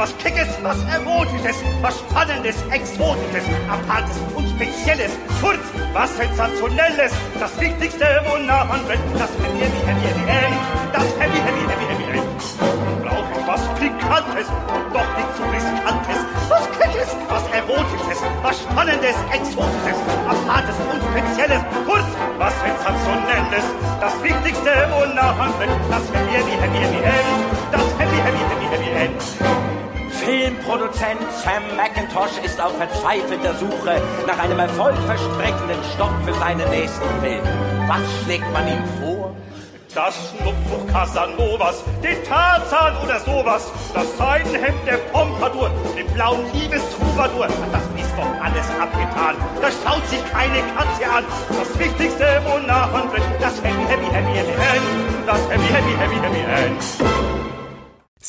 was 0.00 0.16
Keckes, 0.16 0.48
was 0.62 0.82
Erotisches, 0.96 1.56
was 1.82 1.98
Spannendes, 1.98 2.56
Exotisches, 2.72 3.44
Apartes 3.68 4.16
und 4.34 4.48
Spezielles, 4.48 5.12
kurz, 5.42 5.60
was 5.92 6.16
Sensationelles, 6.16 7.12
das 7.38 7.60
Wichtigste, 7.60 8.06
wonach 8.24 8.64
man 8.64 8.82
brennt, 8.86 9.04
das 9.20 9.28
Happy, 9.28 9.60
Happy, 9.60 9.80
Happy, 9.84 10.00
Happy 10.08 10.24
End, 10.24 10.56
das 10.94 11.04
Happy, 11.20 11.36
Happy, 11.44 11.64
Happy, 11.68 11.84
Happy 11.84 12.16
End. 12.16 12.40
Brauch 13.04 13.28
ich 13.28 13.44
was 13.46 13.60
Pikantes 13.76 14.48
und 14.72 14.84
doch 14.88 15.10
nicht 15.20 15.30
zu 15.36 15.44
Riskantes, 15.52 16.20
was 16.48 16.64
Keckes, 16.80 17.10
was 17.28 17.44
Erotisches, 17.52 18.20
was 18.40 18.56
Spannendes, 18.56 19.16
Exotisches, 19.36 20.00
Apartes 20.24 20.76
und 20.80 21.00
Spezielles, 21.12 21.60
kurz, 21.84 22.08
was 22.40 22.54
Sensationelles, 22.64 23.66
das 24.00 24.14
Wichtigste, 24.24 24.72
wonach 24.96 25.36
man 25.36 25.52
brennt, 25.60 25.76
das 25.92 26.08
Happy, 26.08 26.32
Happy, 26.40 26.56
Happy, 26.56 26.78
Happy 26.88 27.00
End, 27.04 27.36
das 27.68 27.84
Happy, 28.00 28.16
Happy, 28.16 28.42
Happy, 28.48 28.66
Happy 28.72 28.90
End. 28.96 29.49
Filmproduzent 30.30 31.20
Sam 31.42 31.64
McIntosh 31.76 32.38
ist 32.44 32.60
auf 32.60 32.70
verzweifelter 32.76 33.52
Suche 33.56 34.00
nach 34.28 34.38
einem 34.38 34.60
erfolgversprechenden 34.60 35.82
Stoff 35.92 36.12
für 36.24 36.32
seinen 36.34 36.70
nächsten 36.70 37.08
Film. 37.20 37.42
Was 37.88 37.98
schlägt 38.22 38.52
man 38.52 38.68
ihm 38.68 38.84
vor? 39.00 39.34
Das 39.92 40.14
Schnupftuch 40.14 40.86
Casanovas, 40.92 41.82
den 42.04 42.22
Tarzan 42.22 42.96
oder 43.02 43.18
sowas, 43.18 43.72
das 43.92 44.16
Seidenhemd 44.16 44.86
der 44.86 44.98
Pompadour, 45.10 45.68
den 45.98 46.06
blauen 46.14 46.44
Liebestrubadur, 46.52 47.48
das 47.48 47.82
ist 48.00 48.14
doch 48.16 48.40
alles 48.40 48.70
abgetan. 48.80 49.34
Da 49.60 49.68
schaut 49.82 50.06
sich 50.06 50.22
keine 50.30 50.62
Katze 50.76 51.10
an. 51.10 51.24
Das 51.58 51.76
Wichtigste, 51.76 52.40
man 52.46 53.10
brennt, 53.10 53.26
das 53.40 53.56
Happy, 53.64 53.82
Happy, 53.88 54.06
Happy, 54.06 54.38
Happy 54.38 54.52
End, 54.52 55.26
das 55.26 55.40
Happy, 55.50 55.66
Happy, 55.74 55.92
Happy, 55.98 56.20
Happy 56.22 56.66
End. 56.66 57.49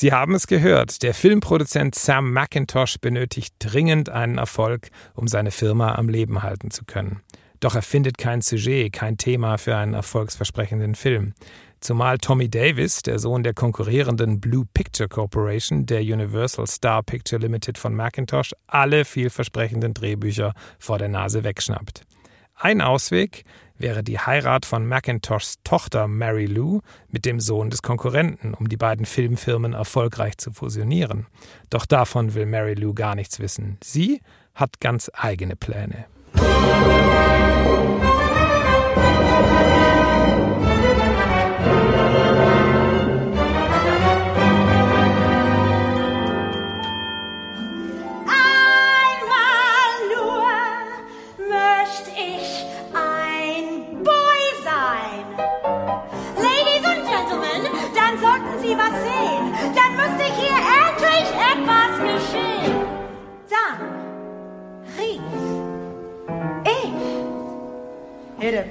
Sie 0.02 0.12
haben 0.12 0.34
es 0.34 0.48
gehört, 0.48 1.04
der 1.04 1.14
Filmproduzent 1.14 1.94
Sam 1.94 2.34
McIntosh 2.34 2.98
benötigt 3.00 3.54
dringend 3.60 4.10
einen 4.10 4.40
Erfolg, 4.40 4.90
um 5.14 5.28
seine 5.28 5.52
Firma 5.52 5.94
am 5.94 6.10
Leben 6.10 6.42
halten 6.42 6.72
zu 6.72 6.86
können. 6.86 7.22
Doch 7.60 7.76
er 7.76 7.84
findet 7.84 8.18
kein 8.18 8.42
Sujet, 8.42 8.94
kein 8.94 9.18
Thema 9.18 9.60
für 9.60 9.76
einen 9.78 9.94
erfolgsversprechenden 9.94 10.96
Film. 10.96 11.36
Zumal 11.82 12.18
Tommy 12.18 12.50
Davis, 12.50 13.04
der 13.04 13.20
Sohn 13.20 13.44
der 13.44 13.54
konkurrierenden 13.54 14.42
Blue 14.42 14.66
Picture 14.74 15.08
Corporation, 15.08 15.86
der 15.86 16.02
Universal 16.02 16.66
Star 16.66 17.04
Picture 17.04 17.40
Limited 17.40 17.78
von 17.78 17.94
Macintosh, 17.94 18.56
alle 18.66 19.06
vielversprechenden 19.06 19.94
Drehbücher 19.94 20.56
vor 20.80 20.98
der 20.98 21.10
Nase 21.10 21.44
wegschnappt. 21.44 22.08
Ein 22.56 22.82
Ausweg 22.82 23.44
wäre 23.82 24.04
die 24.04 24.20
Heirat 24.20 24.66
von 24.66 24.88
Macintoshs 24.88 25.56
Tochter 25.64 26.08
Mary 26.08 26.46
Lou 26.46 26.82
mit 27.10 27.26
dem 27.26 27.40
Sohn 27.40 27.70
des 27.70 27.82
Konkurrenten, 27.82 28.54
um 28.54 28.70
die 28.70 28.78
beiden 28.78 29.06
Filmfirmen 29.06 29.74
erfolgreich 29.74 30.38
zu 30.38 30.52
fusionieren. 30.52 31.28
Doch 31.70 31.86
davon 31.86 32.34
will 32.34 32.46
Mary 32.46 32.76
Lou 32.76 32.94
gar 32.94 33.16
nichts 33.16 33.40
wissen. 33.40 33.78
Sie 33.84 34.22
hat 34.54 34.80
ganz 34.80 35.10
eigene 35.14 35.56
Pläne. 35.56 36.06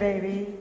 Baby. 0.00 0.59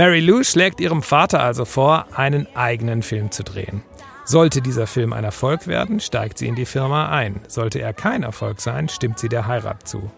Mary 0.00 0.20
Lou 0.20 0.42
schlägt 0.42 0.80
ihrem 0.80 1.02
Vater 1.02 1.42
also 1.42 1.66
vor, 1.66 2.06
einen 2.16 2.46
eigenen 2.56 3.02
Film 3.02 3.30
zu 3.30 3.44
drehen. 3.44 3.82
Sollte 4.24 4.62
dieser 4.62 4.86
Film 4.86 5.12
ein 5.12 5.24
Erfolg 5.24 5.66
werden, 5.66 6.00
steigt 6.00 6.38
sie 6.38 6.46
in 6.46 6.54
die 6.54 6.64
Firma 6.64 7.10
ein. 7.10 7.42
Sollte 7.48 7.82
er 7.82 7.92
kein 7.92 8.22
Erfolg 8.22 8.62
sein, 8.62 8.88
stimmt 8.88 9.18
sie 9.18 9.28
der 9.28 9.46
Heirat 9.46 9.86
zu. 9.86 10.10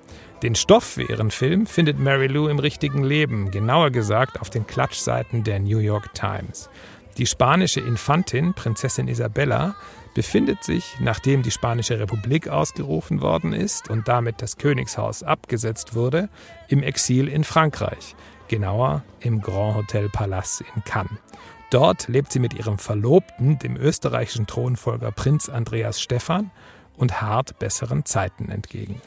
Den 0.45 0.55
Stoff 0.55 0.85
für 0.85 1.03
ihren 1.03 1.33
Film 1.33 1.67
findet 1.67 1.99
Mary 1.99 2.29
Lou 2.29 2.47
im 2.47 2.61
richtigen 2.61 3.03
Leben, 3.03 3.51
genauer 3.51 3.91
gesagt 3.91 4.41
auf 4.41 4.51
den 4.51 4.69
Klatschseiten 4.69 5.43
der 5.43 5.59
New 5.59 5.79
York 5.79 6.15
Times. 6.15 6.71
Die 7.19 7.27
spanische 7.27 7.81
Infantin, 7.81 8.55
Prinzessin 8.55 9.09
Isabella, 9.09 9.75
befindet 10.15 10.63
sich, 10.63 10.97
nachdem 11.01 11.43
die 11.43 11.51
Spanische 11.51 11.99
Republik 11.99 12.47
ausgerufen 12.47 13.21
worden 13.21 13.53
ist 13.53 13.91
und 13.91 14.07
damit 14.07 14.43
das 14.43 14.59
Königshaus 14.59 15.25
abgesetzt 15.25 15.97
wurde, 15.97 16.29
im 16.69 16.85
Exil 16.85 17.27
in 17.27 17.43
Frankreich, 17.43 18.15
genauer 18.53 19.03
im 19.21 19.41
Grand 19.41 19.77
Hotel 19.77 20.11
Palace 20.11 20.63
in 20.77 20.85
Cannes. 20.85 21.19
Dort 21.71 22.09
lebt 22.09 22.31
sie 22.31 22.39
mit 22.39 22.53
ihrem 22.53 22.77
Verlobten, 22.77 23.59
dem 23.59 23.79
österreichischen 23.79 24.47
Thronfolger 24.47 25.11
Prinz 25.11 25.49
Andreas 25.49 26.03
Stephan, 26.03 26.51
und 26.99 27.23
hart 27.23 27.59
besseren 27.59 28.05
Zeiten 28.05 28.51
entgegen. 28.51 29.01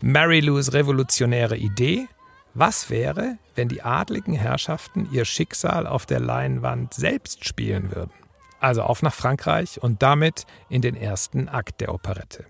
Mary 0.00 0.40
Lou's 0.40 0.72
revolutionäre 0.72 1.58
Idee? 1.58 2.06
Was 2.54 2.88
wäre, 2.88 3.36
wenn 3.54 3.68
die 3.68 3.82
adligen 3.82 4.32
Herrschaften 4.32 5.06
ihr 5.12 5.26
Schicksal 5.26 5.86
auf 5.86 6.06
der 6.06 6.20
Leinwand 6.20 6.94
selbst 6.94 7.46
spielen 7.46 7.94
würden? 7.94 8.12
Also 8.60 8.82
auf 8.82 9.02
nach 9.02 9.12
Frankreich 9.12 9.82
und 9.82 10.02
damit 10.02 10.46
in 10.70 10.80
den 10.80 10.96
ersten 10.96 11.50
Akt 11.50 11.82
der 11.82 11.92
Operette. 11.92 12.46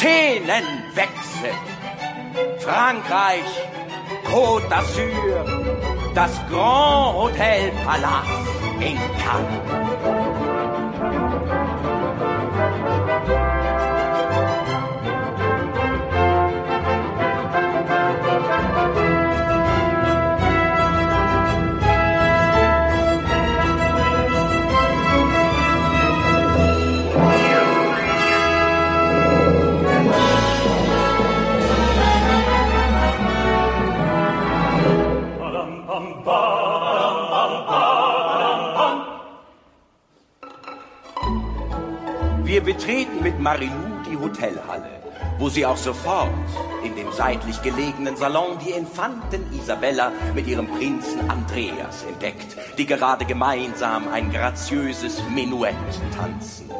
Szenenwechsel. 0.00 1.52
Frankreich, 2.58 3.50
Côte 4.24 4.66
d'Azur, 4.70 5.44
das 6.14 6.30
Grand 6.48 7.16
Hotel 7.16 7.70
Palace 7.84 8.24
in 8.80 8.96
Cannes. 9.18 9.79
Wir 42.62 42.74
betreten 42.74 43.22
mit 43.22 43.40
Marilou 43.40 44.02
die 44.06 44.18
Hotelhalle, 44.18 44.90
wo 45.38 45.48
sie 45.48 45.64
auch 45.64 45.78
sofort 45.78 46.28
in 46.84 46.94
dem 46.94 47.10
seitlich 47.10 47.62
gelegenen 47.62 48.16
Salon 48.16 48.58
die 48.62 48.72
Infantin 48.72 49.46
Isabella 49.50 50.12
mit 50.34 50.46
ihrem 50.46 50.66
Prinzen 50.66 51.20
Andreas 51.30 52.04
entdeckt, 52.06 52.58
die 52.76 52.84
gerade 52.84 53.24
gemeinsam 53.24 54.08
ein 54.08 54.30
graziöses 54.30 55.22
Menuett 55.34 55.74
tanzen. 56.14 56.70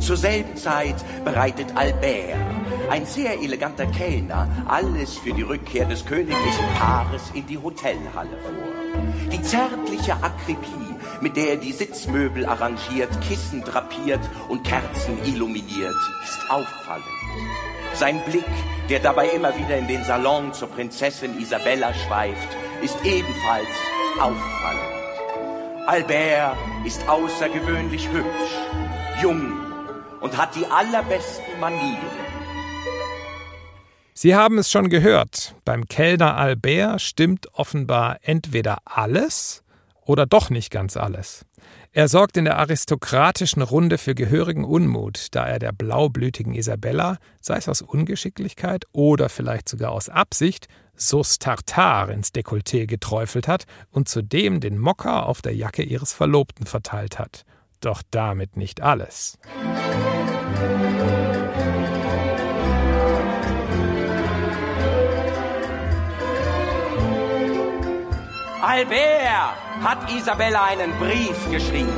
Zur 0.00 0.16
selben 0.16 0.56
Zeit 0.56 0.96
bereitet 1.24 1.68
Albert, 1.76 2.40
ein 2.90 3.06
sehr 3.06 3.40
eleganter 3.40 3.86
Kellner, 3.86 4.48
alles 4.66 5.18
für 5.18 5.32
die 5.32 5.42
Rückkehr 5.42 5.84
des 5.84 6.04
königlichen 6.04 6.66
Paares 6.76 7.30
in 7.32 7.46
die 7.46 7.58
Hotelhalle 7.58 8.36
vor. 8.42 9.30
Die 9.30 9.40
zärtliche 9.40 10.14
Akribie 10.14 10.91
mit 11.22 11.36
der 11.36 11.50
er 11.50 11.56
die 11.56 11.72
Sitzmöbel 11.72 12.44
arrangiert, 12.44 13.08
Kissen 13.20 13.62
drapiert 13.62 14.20
und 14.48 14.64
Kerzen 14.64 15.24
illuminiert, 15.24 15.94
ist 16.24 16.50
auffallend. 16.50 17.06
Sein 17.94 18.20
Blick, 18.24 18.44
der 18.88 18.98
dabei 18.98 19.28
immer 19.28 19.56
wieder 19.56 19.76
in 19.76 19.86
den 19.86 20.02
Salon 20.02 20.52
zur 20.52 20.68
Prinzessin 20.68 21.38
Isabella 21.38 21.94
schweift, 21.94 22.48
ist 22.82 22.96
ebenfalls 23.04 23.68
auffallend. 24.20 24.82
Albert 25.86 26.56
ist 26.84 27.08
außergewöhnlich 27.08 28.08
hübsch, 28.08 29.22
jung 29.22 29.60
und 30.20 30.36
hat 30.36 30.56
die 30.56 30.66
allerbesten 30.66 31.60
Manieren. 31.60 32.22
Sie 34.14 34.34
haben 34.34 34.58
es 34.58 34.70
schon 34.70 34.88
gehört, 34.88 35.54
beim 35.64 35.86
Kellner 35.86 36.36
Albert 36.36 37.00
stimmt 37.00 37.46
offenbar 37.54 38.18
entweder 38.22 38.78
alles 38.84 39.62
oder 40.04 40.26
doch 40.26 40.50
nicht 40.50 40.70
ganz 40.70 40.96
alles. 40.96 41.44
Er 41.92 42.08
sorgt 42.08 42.36
in 42.36 42.44
der 42.44 42.58
aristokratischen 42.58 43.62
Runde 43.62 43.98
für 43.98 44.14
gehörigen 44.14 44.64
Unmut, 44.64 45.28
da 45.32 45.46
er 45.46 45.58
der 45.58 45.72
blaublütigen 45.72 46.54
Isabella, 46.54 47.18
sei 47.40 47.56
es 47.56 47.68
aus 47.68 47.82
Ungeschicklichkeit 47.82 48.84
oder 48.92 49.28
vielleicht 49.28 49.68
sogar 49.68 49.92
aus 49.92 50.08
Absicht, 50.08 50.68
Sauce 50.96 51.38
Tartare 51.38 52.12
ins 52.12 52.30
Dekolleté 52.30 52.86
geträufelt 52.86 53.48
hat 53.48 53.64
und 53.90 54.08
zudem 54.08 54.60
den 54.60 54.78
Mocker 54.78 55.26
auf 55.26 55.42
der 55.42 55.54
Jacke 55.54 55.82
ihres 55.82 56.12
Verlobten 56.12 56.66
verteilt 56.66 57.18
hat. 57.18 57.44
Doch 57.80 58.02
damit 58.10 58.56
nicht 58.56 58.80
alles. 58.80 59.38
Albert 68.62 69.61
hat 69.82 70.12
Isabella 70.12 70.64
einen 70.64 70.92
Brief 70.98 71.50
geschrieben. 71.50 71.92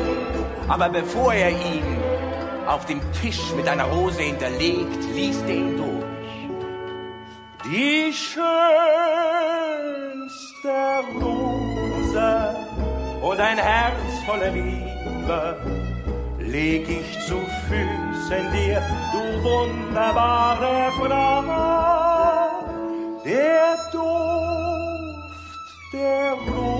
Aber 0.68 0.88
bevor 0.88 1.34
er 1.34 1.50
ihn 1.50 1.84
auf 2.66 2.86
dem 2.86 3.00
Tisch 3.20 3.52
mit 3.56 3.68
einer 3.68 3.84
Rose 3.84 4.22
hinterlegt, 4.22 5.04
liest 5.14 5.44
er 5.46 5.54
ihn 5.54 5.76
durch. 5.76 5.92
Die 7.66 8.10
schönste 8.12 8.40
Rose 11.20 12.56
und 13.22 13.40
ein 13.40 13.58
Herz 13.58 14.24
voller 14.26 14.50
Liebe 14.50 15.56
leg 16.38 16.88
ich 16.88 17.18
zu 17.26 17.36
Füßen 17.68 18.52
dir, 18.52 18.82
du 19.12 19.42
wunderbare 19.42 20.90
Frau. 20.98 21.42
Der 23.24 23.76
Duft 23.92 25.92
der 25.92 26.32
Rose 26.32 26.73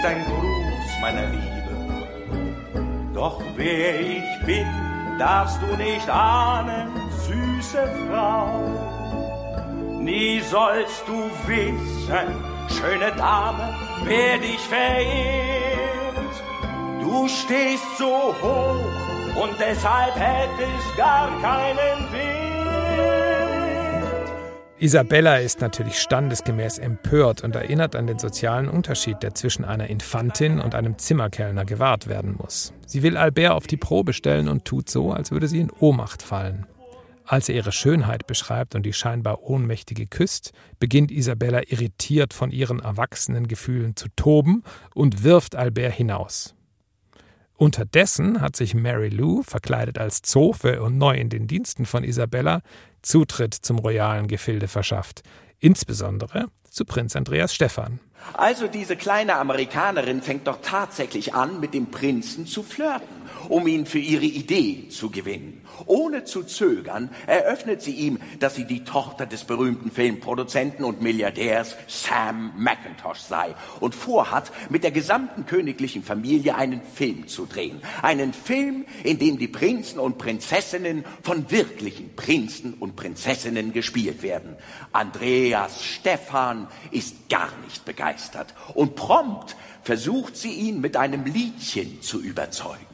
ist 0.00 0.06
ein 0.06 0.24
Gruß 0.24 1.00
meiner 1.02 1.26
Liebe. 1.26 3.12
Doch 3.12 3.40
wer 3.56 4.00
ich 4.00 4.46
bin, 4.46 4.66
darfst 5.18 5.60
du 5.60 5.76
nicht 5.76 6.08
ahnen, 6.08 6.88
süße 7.26 7.86
Frau. 8.08 8.62
Nie 10.00 10.40
sollst 10.40 11.02
du 11.06 11.30
wissen, 11.46 12.28
schöne 12.68 13.12
Dame, 13.12 13.74
wer 14.04 14.38
dich 14.38 14.60
verehrt. 14.60 16.34
Du 17.02 17.28
stehst 17.28 17.98
so 17.98 18.34
hoch 18.40 19.42
und 19.42 19.54
deshalb 19.60 20.14
hättest 20.16 20.96
gar 20.96 21.28
keinen 21.42 22.10
Wert. 22.12 22.29
Isabella 24.82 25.36
ist 25.36 25.60
natürlich 25.60 25.98
standesgemäß 25.98 26.78
empört 26.78 27.44
und 27.44 27.54
erinnert 27.54 27.94
an 27.94 28.06
den 28.06 28.18
sozialen 28.18 28.66
Unterschied, 28.66 29.22
der 29.22 29.34
zwischen 29.34 29.62
einer 29.62 29.90
Infantin 29.90 30.58
und 30.58 30.74
einem 30.74 30.96
Zimmerkellner 30.96 31.66
gewahrt 31.66 32.06
werden 32.06 32.34
muss. 32.38 32.72
Sie 32.86 33.02
will 33.02 33.18
Albert 33.18 33.52
auf 33.52 33.66
die 33.66 33.76
Probe 33.76 34.14
stellen 34.14 34.48
und 34.48 34.64
tut 34.64 34.88
so, 34.88 35.12
als 35.12 35.32
würde 35.32 35.48
sie 35.48 35.60
in 35.60 35.70
Ohnmacht 35.70 36.22
fallen. 36.22 36.66
Als 37.26 37.50
er 37.50 37.56
ihre 37.56 37.72
Schönheit 37.72 38.26
beschreibt 38.26 38.74
und 38.74 38.86
die 38.86 38.94
scheinbar 38.94 39.42
Ohnmächtige 39.42 40.06
küsst, 40.06 40.52
beginnt 40.78 41.10
Isabella 41.10 41.60
irritiert 41.68 42.32
von 42.32 42.50
ihren 42.50 42.78
erwachsenen 42.78 43.48
Gefühlen 43.48 43.96
zu 43.96 44.08
toben 44.16 44.64
und 44.94 45.24
wirft 45.24 45.56
Albert 45.56 45.92
hinaus. 45.92 46.54
Unterdessen 47.60 48.40
hat 48.40 48.56
sich 48.56 48.72
Mary 48.72 49.10
Lou, 49.10 49.42
verkleidet 49.42 49.98
als 49.98 50.22
Zofe 50.22 50.80
und 50.80 50.96
neu 50.96 51.14
in 51.14 51.28
den 51.28 51.46
Diensten 51.46 51.84
von 51.84 52.04
Isabella, 52.04 52.62
Zutritt 53.02 53.52
zum 53.52 53.78
royalen 53.78 54.28
Gefilde 54.28 54.66
verschafft, 54.66 55.22
insbesondere 55.58 56.46
zu 56.70 56.86
Prinz 56.86 57.16
Andreas 57.16 57.54
Stephan. 57.54 58.00
Also 58.32 58.66
diese 58.66 58.96
kleine 58.96 59.34
Amerikanerin 59.36 60.22
fängt 60.22 60.46
doch 60.46 60.60
tatsächlich 60.62 61.34
an, 61.34 61.60
mit 61.60 61.74
dem 61.74 61.90
Prinzen 61.90 62.46
zu 62.46 62.62
flirten. 62.62 63.19
Um 63.48 63.66
ihn 63.66 63.86
für 63.86 63.98
ihre 63.98 64.24
Idee 64.24 64.88
zu 64.88 65.10
gewinnen. 65.10 65.62
Ohne 65.86 66.24
zu 66.24 66.42
zögern 66.42 67.10
eröffnet 67.26 67.82
sie 67.82 67.92
ihm, 67.92 68.18
dass 68.38 68.54
sie 68.54 68.64
die 68.64 68.84
Tochter 68.84 69.26
des 69.26 69.44
berühmten 69.44 69.90
Filmproduzenten 69.90 70.84
und 70.84 71.00
Milliardärs 71.00 71.76
Sam 71.86 72.52
McIntosh 72.56 73.20
sei 73.20 73.54
und 73.80 73.94
vorhat, 73.94 74.52
mit 74.68 74.84
der 74.84 74.90
gesamten 74.90 75.46
königlichen 75.46 76.02
Familie 76.02 76.54
einen 76.54 76.82
Film 76.82 77.28
zu 77.28 77.46
drehen. 77.46 77.80
Einen 78.02 78.32
Film, 78.32 78.84
in 79.04 79.18
dem 79.18 79.38
die 79.38 79.48
Prinzen 79.48 79.98
und 79.98 80.18
Prinzessinnen 80.18 81.04
von 81.22 81.50
wirklichen 81.50 82.14
Prinzen 82.14 82.74
und 82.74 82.96
Prinzessinnen 82.96 83.72
gespielt 83.72 84.22
werden. 84.22 84.56
Andreas 84.92 85.82
Stefan 85.84 86.68
ist 86.90 87.28
gar 87.28 87.50
nicht 87.64 87.84
begeistert 87.84 88.54
und 88.74 88.96
prompt 88.96 89.56
versucht 89.82 90.36
sie 90.36 90.52
ihn 90.52 90.80
mit 90.80 90.96
einem 90.96 91.24
Liedchen 91.24 92.02
zu 92.02 92.20
überzeugen. 92.20 92.89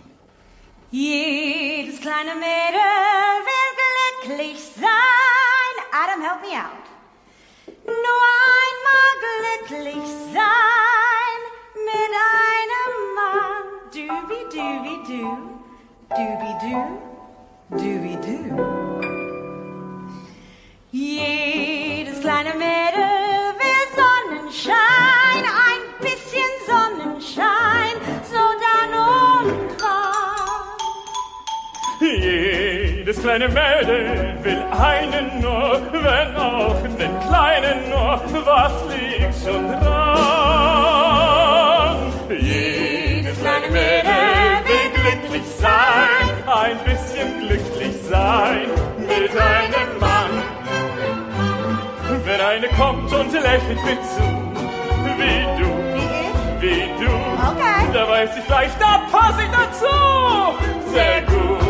Jedes 0.91 2.01
kleine 2.01 2.35
Mädel 2.37 2.81
will 3.47 3.71
glücklich 4.23 4.61
sein. 4.77 5.75
Adam, 5.93 6.23
help 6.23 6.41
me 6.43 6.57
out. 6.57 6.87
Nur 7.85 8.23
einmal 8.63 9.13
glücklich 9.27 10.05
sein 10.33 11.39
mit 11.85 12.13
einem 12.39 12.95
Mann. 13.17 13.67
Dooby 13.93 14.41
dooby 14.53 14.95
doo, 15.09 15.37
dooby 16.11 16.53
doo, 16.63 16.87
dooby 17.71 18.15
doo. 18.25 19.01
Jedes 20.93 22.21
kleine 22.21 22.55
Mädel 22.55 23.55
will 23.59 23.87
Sonnenschein, 23.97 25.45
ein 25.45 25.83
bisschen 26.01 26.53
Sonnenschein, 26.67 27.96
Jedes 32.07 33.21
kleine 33.21 33.49
Mädel 33.49 34.37
will 34.43 34.63
einen 34.71 35.41
nur, 35.41 35.81
wenn 35.93 36.37
auch 36.37 36.81
den 36.83 37.19
kleinen 37.27 37.91
nur, 37.91 38.21
was 38.45 38.73
liegt 38.89 39.35
schon 39.45 39.69
dran? 39.73 40.27
Jedes 42.31 43.41
kleine 43.41 43.69
Mädel 43.73 44.63
will 44.67 44.91
glücklich 44.95 45.47
sein, 45.59 46.27
ein 46.47 46.79
bisschen 46.85 47.41
glücklich 47.41 47.97
sein 48.09 48.69
mit 48.99 49.31
einem 49.31 49.99
Mann. 49.99 50.43
Wenn 52.25 52.41
eine 52.41 52.69
kommt 52.69 53.13
und 53.13 53.33
lächelt 53.33 53.85
mit 53.85 54.05
zu, 54.05 54.23
wie 55.19 55.45
du, 55.61 55.71
wie 56.61 57.05
du, 57.05 57.13
Okay. 57.37 57.87
da 57.93 58.09
weiß 58.09 58.31
ich 58.39 58.47
gleich, 58.47 58.71
da 58.79 59.01
passe 59.11 59.43
ich 59.43 59.51
dazu, 59.51 59.87
sehr 60.93 61.23
gut 61.23 61.66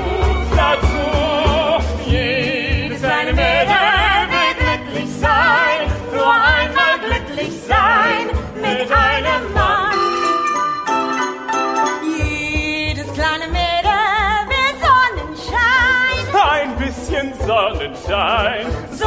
Sonnenschein, 14.83 16.27
Ein 16.51 16.77
bisschen 16.77 17.33
Sonnenschein, 17.47 18.67
so 18.91 19.05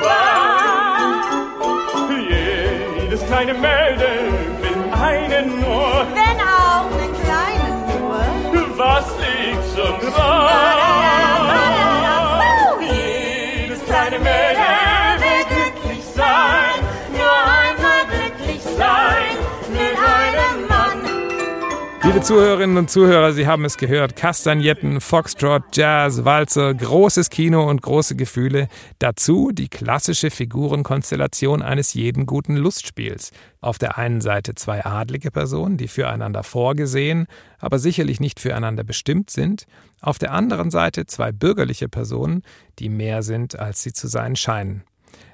wann. 0.00 0.52
Jedes 2.28 3.26
kleine 3.26 3.54
Mädel 3.54 4.11
liegt 10.02 10.18
Zuhörerinnen 22.22 22.76
und 22.76 22.88
Zuhörer, 22.88 23.32
Sie 23.32 23.48
haben 23.48 23.64
es 23.64 23.76
gehört. 23.76 24.14
Kastagnetten, 24.14 25.00
Foxtrot, 25.00 25.64
Jazz, 25.72 26.24
Walzer, 26.24 26.72
großes 26.72 27.30
Kino 27.30 27.68
und 27.68 27.82
große 27.82 28.14
Gefühle. 28.14 28.68
Dazu 29.00 29.50
die 29.50 29.68
klassische 29.68 30.30
Figurenkonstellation 30.30 31.62
eines 31.62 31.94
jeden 31.94 32.24
guten 32.26 32.56
Lustspiels. 32.56 33.32
Auf 33.60 33.78
der 33.78 33.98
einen 33.98 34.20
Seite 34.20 34.54
zwei 34.54 34.84
adlige 34.84 35.32
Personen, 35.32 35.76
die 35.78 35.88
füreinander 35.88 36.44
vorgesehen, 36.44 37.26
aber 37.58 37.80
sicherlich 37.80 38.20
nicht 38.20 38.38
füreinander 38.38 38.84
bestimmt 38.84 39.30
sind. 39.30 39.66
Auf 40.00 40.20
der 40.20 40.30
anderen 40.30 40.70
Seite 40.70 41.06
zwei 41.06 41.32
bürgerliche 41.32 41.88
Personen, 41.88 42.42
die 42.78 42.88
mehr 42.88 43.24
sind, 43.24 43.58
als 43.58 43.82
sie 43.82 43.92
zu 43.92 44.06
sein 44.06 44.36
scheinen. 44.36 44.84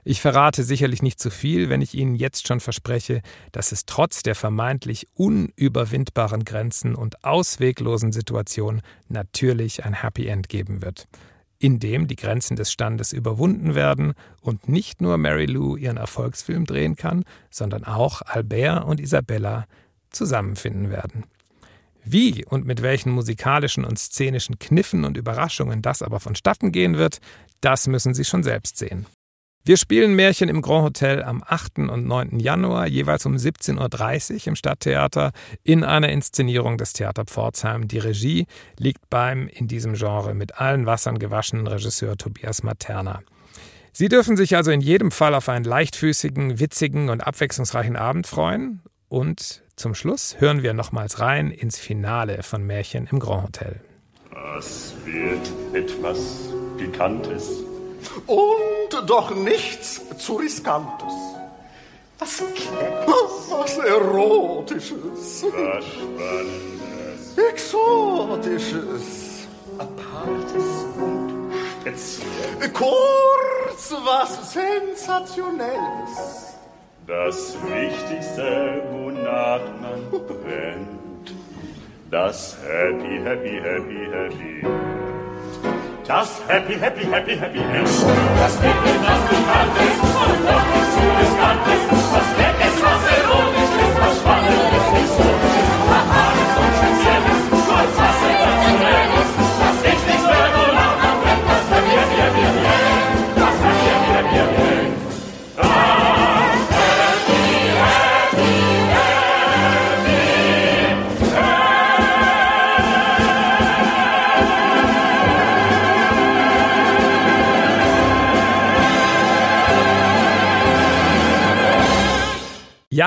Ich 0.04 0.20
verrate 0.20 0.62
sicherlich 0.62 1.02
nicht 1.02 1.20
zu 1.20 1.30
viel, 1.30 1.68
wenn 1.68 1.82
ich 1.82 1.94
Ihnen 1.94 2.14
jetzt 2.14 2.48
schon 2.48 2.60
verspreche, 2.60 3.22
dass 3.52 3.72
es 3.72 3.84
trotz 3.84 4.22
der 4.22 4.34
vermeintlich 4.34 5.06
unüberwindbaren 5.14 6.44
Grenzen 6.44 6.94
und 6.94 7.24
ausweglosen 7.24 8.12
Situation 8.12 8.80
natürlich 9.08 9.84
ein 9.84 10.02
Happy 10.02 10.26
End 10.26 10.48
geben 10.48 10.82
wird, 10.82 11.08
in 11.58 11.78
dem 11.78 12.06
die 12.06 12.16
Grenzen 12.16 12.56
des 12.56 12.72
Standes 12.72 13.12
überwunden 13.12 13.74
werden 13.74 14.14
und 14.40 14.68
nicht 14.68 15.00
nur 15.00 15.18
Mary 15.18 15.46
Lou 15.46 15.76
ihren 15.76 15.96
Erfolgsfilm 15.96 16.64
drehen 16.64 16.96
kann, 16.96 17.24
sondern 17.50 17.84
auch 17.84 18.22
Albert 18.22 18.84
und 18.84 19.00
Isabella 19.00 19.66
zusammenfinden 20.10 20.90
werden. 20.90 21.24
Wie 22.04 22.44
und 22.46 22.64
mit 22.64 22.80
welchen 22.80 23.12
musikalischen 23.12 23.84
und 23.84 23.98
szenischen 23.98 24.58
Kniffen 24.58 25.04
und 25.04 25.18
Überraschungen 25.18 25.82
das 25.82 26.00
aber 26.00 26.20
vonstatten 26.20 26.72
gehen 26.72 26.96
wird, 26.96 27.18
das 27.60 27.86
müssen 27.86 28.14
Sie 28.14 28.24
schon 28.24 28.42
selbst 28.42 28.78
sehen. 28.78 29.06
Wir 29.64 29.76
spielen 29.76 30.14
Märchen 30.14 30.48
im 30.48 30.62
Grand 30.62 30.84
Hotel 30.84 31.22
am 31.22 31.42
8. 31.46 31.78
und 31.90 32.06
9. 32.06 32.40
Januar, 32.40 32.86
jeweils 32.86 33.26
um 33.26 33.34
17.30 33.34 34.32
Uhr 34.34 34.46
im 34.48 34.56
Stadttheater, 34.56 35.32
in 35.62 35.84
einer 35.84 36.08
Inszenierung 36.08 36.78
des 36.78 36.94
Theater 36.94 37.24
Pforzheim. 37.26 37.86
Die 37.86 37.98
Regie 37.98 38.46
liegt 38.78 39.10
beim 39.10 39.46
in 39.46 39.68
diesem 39.68 39.94
Genre 39.94 40.32
mit 40.34 40.58
allen 40.58 40.86
Wassern 40.86 41.18
gewaschenen 41.18 41.66
Regisseur 41.66 42.16
Tobias 42.16 42.62
Materna. 42.62 43.20
Sie 43.92 44.08
dürfen 44.08 44.36
sich 44.36 44.56
also 44.56 44.70
in 44.70 44.80
jedem 44.80 45.10
Fall 45.10 45.34
auf 45.34 45.48
einen 45.48 45.64
leichtfüßigen, 45.64 46.60
witzigen 46.60 47.10
und 47.10 47.26
abwechslungsreichen 47.26 47.96
Abend 47.96 48.26
freuen. 48.26 48.80
Und 49.08 49.62
zum 49.76 49.94
Schluss 49.94 50.36
hören 50.38 50.62
wir 50.62 50.72
nochmals 50.72 51.20
rein 51.20 51.50
ins 51.50 51.78
Finale 51.78 52.42
von 52.42 52.64
Märchen 52.64 53.08
im 53.10 53.18
Grand 53.18 53.44
Hotel. 53.44 53.80
Es 54.58 54.94
wird 55.04 55.50
etwas 55.74 56.48
Pikantes. 56.76 57.64
Und 58.26 58.90
doch 59.06 59.34
nichts 59.34 60.00
zu 60.18 60.36
riskantes. 60.36 61.12
Was 62.18 62.36
Kleines, 62.38 63.50
was 63.50 63.78
Erotisches, 63.78 65.44
Was 65.44 65.84
Spannendes. 65.84 67.36
Exotisches, 67.50 69.46
Apartes 69.78 70.86
und 70.96 71.52
Spezielles. 71.80 72.72
kurz 72.72 73.94
was 74.04 74.52
Sensationelles. 74.52 76.56
Das 77.06 77.56
Wichtigste, 77.62 78.82
wonach 78.90 79.60
man 79.80 80.10
brennt. 80.10 81.32
Das 82.10 82.56
Happy, 82.66 83.20
Happy, 83.22 83.60
Happy, 83.62 84.08
Happy. 84.12 84.66
Das 86.08 86.40
Happy, 86.48 86.72
Happy, 86.80 87.04
Happy, 87.04 87.36
Happy. 87.36 87.58
Das 87.58 88.56
Happy, 88.62 88.92
das 89.04 89.20
Bekanntes 89.28 89.96
und 90.00 90.40
noch 90.42 90.64
zu 90.88 91.04
Riskantes. 91.20 91.82
Was 92.12 92.28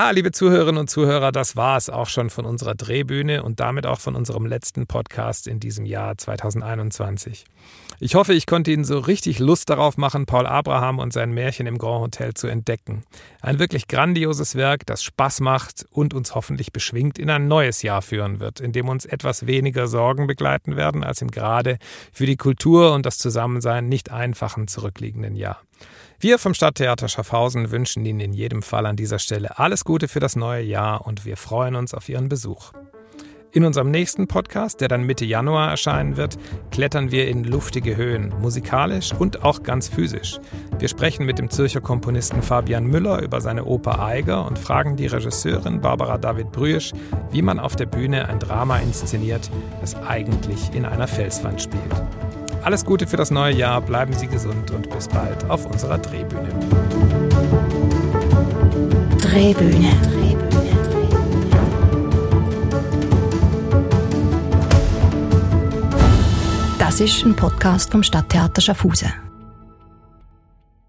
Ja, 0.01 0.09
liebe 0.09 0.31
Zuhörerinnen 0.31 0.79
und 0.79 0.89
Zuhörer, 0.89 1.31
das 1.31 1.55
war 1.55 1.77
es 1.77 1.87
auch 1.87 2.09
schon 2.09 2.31
von 2.31 2.43
unserer 2.43 2.73
Drehbühne 2.73 3.43
und 3.43 3.59
damit 3.59 3.85
auch 3.85 3.99
von 3.99 4.15
unserem 4.15 4.47
letzten 4.47 4.87
Podcast 4.87 5.45
in 5.45 5.59
diesem 5.59 5.85
Jahr 5.85 6.17
2021. 6.17 7.45
Ich 7.99 8.15
hoffe, 8.15 8.33
ich 8.33 8.47
konnte 8.47 8.71
Ihnen 8.71 8.83
so 8.83 8.97
richtig 8.97 9.37
Lust 9.37 9.69
darauf 9.69 9.97
machen, 9.97 10.25
Paul 10.25 10.47
Abraham 10.47 10.97
und 10.97 11.13
sein 11.13 11.31
Märchen 11.33 11.67
im 11.67 11.77
Grand 11.77 12.01
Hotel 12.01 12.33
zu 12.33 12.47
entdecken. 12.47 13.03
Ein 13.41 13.59
wirklich 13.59 13.87
grandioses 13.87 14.55
Werk, 14.55 14.87
das 14.87 15.03
Spaß 15.03 15.39
macht 15.41 15.85
und 15.91 16.15
uns 16.15 16.33
hoffentlich 16.33 16.73
beschwingt 16.73 17.19
in 17.19 17.29
ein 17.29 17.47
neues 17.47 17.83
Jahr 17.83 18.01
führen 18.01 18.39
wird, 18.39 18.59
in 18.59 18.71
dem 18.71 18.89
uns 18.89 19.05
etwas 19.05 19.45
weniger 19.45 19.85
Sorgen 19.85 20.25
begleiten 20.25 20.77
werden 20.77 21.03
als 21.03 21.21
im 21.21 21.29
gerade 21.29 21.77
für 22.11 22.25
die 22.25 22.37
Kultur 22.37 22.95
und 22.95 23.05
das 23.05 23.19
Zusammensein 23.19 23.87
nicht 23.87 24.11
einfachen 24.11 24.67
zurückliegenden 24.67 25.35
Jahr. 25.35 25.61
Wir 26.23 26.37
vom 26.37 26.53
Stadttheater 26.53 27.07
Schaffhausen 27.07 27.71
wünschen 27.71 28.05
Ihnen 28.05 28.19
in 28.19 28.31
jedem 28.31 28.61
Fall 28.61 28.85
an 28.85 28.95
dieser 28.95 29.17
Stelle 29.17 29.57
alles 29.57 29.83
Gute 29.83 30.07
für 30.07 30.19
das 30.19 30.35
neue 30.35 30.61
Jahr 30.61 31.07
und 31.07 31.25
wir 31.25 31.35
freuen 31.35 31.75
uns 31.75 31.95
auf 31.95 32.07
Ihren 32.09 32.29
Besuch. 32.29 32.73
In 33.53 33.65
unserem 33.65 33.89
nächsten 33.89 34.27
Podcast, 34.27 34.81
der 34.81 34.87
dann 34.87 35.01
Mitte 35.01 35.25
Januar 35.25 35.71
erscheinen 35.71 36.17
wird, 36.17 36.37
klettern 36.69 37.09
wir 37.09 37.27
in 37.27 37.43
luftige 37.43 37.97
Höhen, 37.97 38.31
musikalisch 38.39 39.13
und 39.17 39.43
auch 39.43 39.63
ganz 39.63 39.89
physisch. 39.89 40.39
Wir 40.77 40.89
sprechen 40.89 41.25
mit 41.25 41.39
dem 41.39 41.49
Zürcher 41.49 41.81
Komponisten 41.81 42.43
Fabian 42.43 42.85
Müller 42.85 43.23
über 43.23 43.41
seine 43.41 43.65
Oper 43.65 43.99
Eiger 43.99 44.45
und 44.45 44.59
fragen 44.59 44.97
die 44.97 45.07
Regisseurin 45.07 45.81
Barbara 45.81 46.19
David 46.19 46.51
Brüesch, 46.51 46.91
wie 47.31 47.41
man 47.41 47.59
auf 47.59 47.75
der 47.75 47.87
Bühne 47.87 48.29
ein 48.29 48.37
Drama 48.37 48.77
inszeniert, 48.77 49.49
das 49.79 49.95
eigentlich 49.95 50.71
in 50.75 50.85
einer 50.85 51.07
Felswand 51.07 51.63
spielt. 51.63 51.95
Alles 52.63 52.85
Gute 52.85 53.07
für 53.07 53.17
das 53.17 53.31
neue 53.31 53.55
Jahr, 53.55 53.81
bleiben 53.81 54.13
Sie 54.13 54.27
gesund 54.27 54.69
und 54.71 54.89
bis 54.89 55.07
bald 55.07 55.49
auf 55.49 55.65
unserer 55.65 55.97
Drehbühne. 55.97 56.49
Drehbühne. 59.19 59.91
Das 66.77 66.99
ist 66.99 67.25
ein 67.25 67.35
Podcast 67.35 67.91
vom 67.91 68.03
Stadttheater 68.03 68.61
Schaffhausen. 68.61 69.30